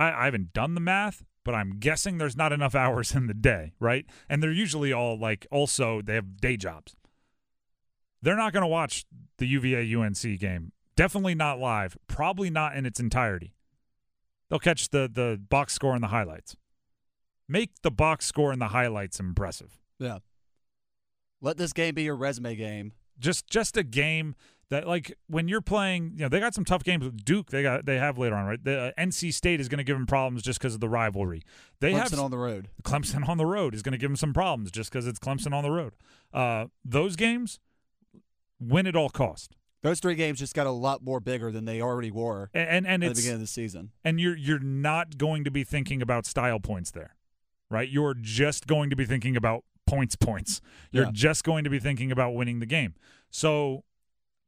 I, 0.00 0.22
I 0.22 0.24
haven't 0.26 0.52
done 0.52 0.74
the 0.74 0.80
math, 0.80 1.24
but 1.44 1.54
I'm 1.54 1.78
guessing 1.78 2.18
there's 2.18 2.36
not 2.36 2.52
enough 2.52 2.74
hours 2.74 3.14
in 3.14 3.26
the 3.26 3.34
day, 3.34 3.72
right? 3.78 4.06
And 4.28 4.42
they're 4.42 4.52
usually 4.52 4.92
all 4.92 5.18
like 5.18 5.46
also 5.50 6.02
they 6.02 6.14
have 6.14 6.38
day 6.38 6.56
jobs 6.56 6.96
they're 8.22 8.36
not 8.36 8.52
going 8.52 8.62
to 8.62 8.68
watch 8.68 9.04
the 9.38 9.46
UVA 9.46 9.94
UNC 9.94 10.38
game. 10.38 10.72
Definitely 10.96 11.34
not 11.34 11.58
live. 11.58 11.96
Probably 12.06 12.50
not 12.50 12.76
in 12.76 12.84
its 12.84 13.00
entirety. 13.00 13.54
They'll 14.48 14.58
catch 14.58 14.90
the 14.90 15.08
the 15.12 15.40
box 15.48 15.72
score 15.72 15.94
and 15.94 16.02
the 16.02 16.08
highlights. 16.08 16.56
Make 17.48 17.82
the 17.82 17.90
box 17.90 18.26
score 18.26 18.52
and 18.52 18.60
the 18.60 18.68
highlights 18.68 19.20
impressive. 19.20 19.78
Yeah. 19.98 20.18
Let 21.40 21.56
this 21.56 21.72
game 21.72 21.94
be 21.94 22.02
your 22.02 22.16
resume 22.16 22.56
game. 22.56 22.92
Just 23.18 23.46
just 23.46 23.76
a 23.76 23.82
game 23.82 24.34
that 24.70 24.86
like 24.88 25.16
when 25.26 25.48
you're 25.48 25.60
playing, 25.60 26.12
you 26.14 26.20
know, 26.22 26.28
they 26.28 26.40
got 26.40 26.54
some 26.54 26.64
tough 26.64 26.82
games 26.84 27.04
with 27.04 27.24
Duke. 27.24 27.50
They 27.50 27.62
got 27.62 27.84
they 27.86 27.98
have 27.98 28.18
later 28.18 28.34
on, 28.36 28.46
right? 28.46 28.62
The 28.62 28.80
uh, 28.80 28.92
NC 28.98 29.34
State 29.34 29.60
is 29.60 29.68
going 29.68 29.78
to 29.78 29.84
give 29.84 29.96
them 29.96 30.06
problems 30.06 30.42
just 30.42 30.58
because 30.58 30.74
of 30.74 30.80
the 30.80 30.88
rivalry. 30.88 31.42
They 31.80 31.92
Clemson 31.92 32.10
have 32.12 32.20
on 32.20 32.30
the 32.30 32.38
road. 32.38 32.68
Clemson 32.82 33.28
on 33.28 33.36
the 33.36 33.46
road 33.46 33.74
is 33.74 33.82
going 33.82 33.92
to 33.92 33.98
give 33.98 34.10
them 34.10 34.16
some 34.16 34.32
problems 34.32 34.70
just 34.70 34.90
because 34.90 35.06
it's 35.06 35.18
Clemson 35.18 35.52
on 35.52 35.62
the 35.64 35.70
road. 35.70 35.92
Uh, 36.32 36.66
those 36.84 37.16
games, 37.16 37.58
win 38.60 38.86
at 38.86 38.96
all 38.96 39.10
cost. 39.10 39.56
Those 39.82 39.98
three 39.98 40.14
games 40.14 40.38
just 40.38 40.54
got 40.54 40.66
a 40.66 40.70
lot 40.70 41.02
more 41.02 41.20
bigger 41.20 41.50
than 41.50 41.64
they 41.64 41.80
already 41.80 42.10
were 42.10 42.50
and 42.52 42.68
and, 42.68 42.86
and 42.86 43.02
at 43.04 43.10
it's 43.10 43.18
the 43.20 43.22
beginning 43.22 43.34
of 43.36 43.40
the 43.40 43.46
season. 43.46 43.90
and 44.04 44.20
you're 44.20 44.36
you're 44.36 44.58
not 44.58 45.16
going 45.16 45.42
to 45.44 45.50
be 45.50 45.64
thinking 45.64 46.02
about 46.02 46.26
style 46.26 46.60
points 46.60 46.90
there, 46.90 47.16
right? 47.70 47.88
You're 47.88 48.14
just 48.14 48.66
going 48.66 48.90
to 48.90 48.96
be 48.96 49.06
thinking 49.06 49.36
about 49.36 49.64
points 49.86 50.16
points. 50.16 50.60
You're 50.92 51.06
Yeah. 51.06 51.10
just 51.14 51.44
going 51.44 51.64
to 51.64 51.70
be 51.70 51.78
thinking 51.78 52.12
about 52.12 52.34
winning 52.34 52.60
the 52.60 52.66
game. 52.66 52.94
So 53.30 53.84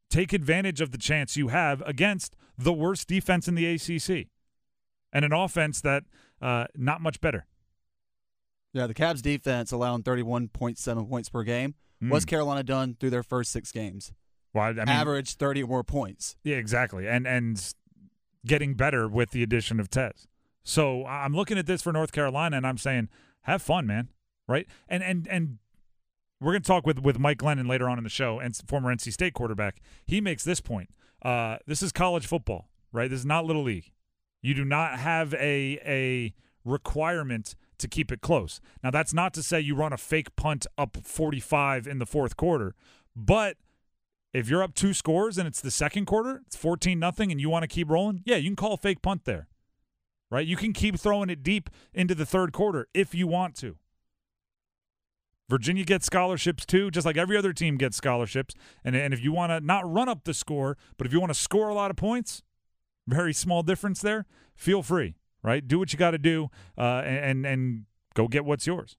take 0.09 0.33
advantage 0.33 0.81
of 0.81 0.91
the 0.91 0.97
chance 0.97 1.35
you 1.37 1.47
have 1.49 1.81
against 1.85 2.35
the 2.57 2.73
worst 2.73 3.07
defense 3.07 3.47
in 3.47 3.55
the 3.55 3.65
ACC 3.65 4.27
and 5.11 5.25
an 5.25 5.33
offense 5.33 5.81
that 5.81 6.03
uh, 6.41 6.65
not 6.75 7.01
much 7.01 7.19
better. 7.21 7.45
Yeah, 8.73 8.87
the 8.87 8.93
Cavs 8.93 9.21
defense 9.21 9.71
allowing 9.71 10.03
31.7 10.03 11.07
points 11.09 11.29
per 11.29 11.43
game. 11.43 11.75
What's 11.99 12.25
Mm. 12.25 12.29
Carolina 12.29 12.63
done 12.63 12.97
through 12.99 13.11
their 13.11 13.23
first 13.23 13.51
six 13.51 13.71
games? 13.71 14.11
Well, 14.53 14.65
I 14.65 14.73
mean, 14.73 14.89
Average 14.89 15.35
30 15.35 15.63
or 15.63 15.67
more 15.67 15.83
points. 15.83 16.35
Yeah, 16.43 16.57
exactly. 16.57 17.07
And 17.07 17.25
and 17.25 17.73
getting 18.45 18.73
better 18.73 19.07
with 19.07 19.31
the 19.31 19.41
addition 19.41 19.79
of 19.79 19.89
Tez. 19.89 20.27
So 20.63 21.05
I'm 21.05 21.33
looking 21.33 21.57
at 21.57 21.65
this 21.65 21.81
for 21.81 21.93
North 21.93 22.11
Carolina 22.11 22.57
and 22.57 22.67
I'm 22.67 22.77
saying, 22.77 23.09
have 23.43 23.61
fun, 23.61 23.87
man. 23.87 24.09
Right? 24.47 24.67
And 24.89 25.01
and 25.01 25.27
and 25.27 25.57
we're 26.41 26.51
going 26.51 26.61
to 26.61 26.67
talk 26.67 26.85
with 26.85 26.99
with 26.99 27.19
Mike 27.19 27.37
Glennon 27.37 27.67
later 27.67 27.89
on 27.89 27.97
in 27.97 28.03
the 28.03 28.09
show 28.09 28.39
and 28.39 28.55
former 28.67 28.93
NC 28.93 29.13
State 29.13 29.33
quarterback. 29.33 29.81
He 30.05 30.21
makes 30.21 30.43
this 30.43 30.59
point. 30.59 30.89
Uh, 31.23 31.57
this 31.65 31.81
is 31.81 31.91
college 31.91 32.27
football, 32.27 32.69
right? 32.91 33.09
This 33.09 33.21
is 33.21 33.25
not 33.25 33.45
little 33.45 33.63
league. 33.63 33.91
You 34.41 34.53
do 34.53 34.65
not 34.65 34.99
have 34.99 35.33
a 35.35 35.79
a 35.85 36.33
requirement 36.65 37.55
to 37.77 37.87
keep 37.87 38.11
it 38.11 38.21
close. 38.21 38.61
Now 38.83 38.91
that's 38.91 39.13
not 39.13 39.33
to 39.35 39.43
say 39.43 39.59
you 39.59 39.75
run 39.75 39.93
a 39.93 39.97
fake 39.97 40.35
punt 40.35 40.67
up 40.77 40.97
45 41.03 41.87
in 41.87 41.99
the 41.99 42.05
fourth 42.05 42.37
quarter, 42.37 42.75
but 43.15 43.57
if 44.33 44.49
you're 44.49 44.63
up 44.63 44.73
two 44.73 44.93
scores 44.93 45.37
and 45.37 45.47
it's 45.47 45.61
the 45.61 45.71
second 45.71 46.05
quarter, 46.05 46.41
it's 46.45 46.55
14 46.55 46.97
nothing 46.97 47.31
and 47.31 47.39
you 47.39 47.49
want 47.49 47.63
to 47.63 47.67
keep 47.67 47.89
rolling, 47.89 48.21
yeah, 48.25 48.35
you 48.35 48.49
can 48.49 48.55
call 48.55 48.73
a 48.73 48.77
fake 48.77 49.01
punt 49.01 49.25
there. 49.25 49.47
Right? 50.31 50.47
You 50.47 50.57
can 50.57 50.73
keep 50.73 50.97
throwing 50.97 51.29
it 51.29 51.43
deep 51.43 51.69
into 51.93 52.15
the 52.15 52.25
third 52.25 52.53
quarter 52.53 52.87
if 52.93 53.13
you 53.13 53.27
want 53.27 53.55
to. 53.57 53.77
Virginia 55.49 55.83
gets 55.83 56.05
scholarships 56.05 56.65
too, 56.65 56.89
just 56.89 57.05
like 57.05 57.17
every 57.17 57.37
other 57.37 57.53
team 57.53 57.77
gets 57.77 57.97
scholarships. 57.97 58.55
And, 58.83 58.95
and 58.95 59.13
if 59.13 59.23
you 59.23 59.31
want 59.31 59.51
to 59.51 59.59
not 59.59 59.91
run 59.91 60.09
up 60.09 60.23
the 60.23 60.33
score, 60.33 60.77
but 60.97 61.05
if 61.05 61.13
you 61.13 61.19
want 61.19 61.33
to 61.33 61.39
score 61.39 61.69
a 61.69 61.73
lot 61.73 61.91
of 61.91 61.97
points, 61.97 62.43
very 63.07 63.33
small 63.33 63.63
difference 63.63 64.01
there, 64.01 64.25
feel 64.55 64.81
free, 64.81 65.15
right? 65.43 65.67
Do 65.67 65.79
what 65.79 65.91
you 65.91 65.99
got 65.99 66.11
to 66.11 66.17
do 66.17 66.49
uh, 66.77 67.01
and, 67.05 67.45
and 67.45 67.85
go 68.13 68.27
get 68.27 68.45
what's 68.45 68.65
yours. 68.65 68.97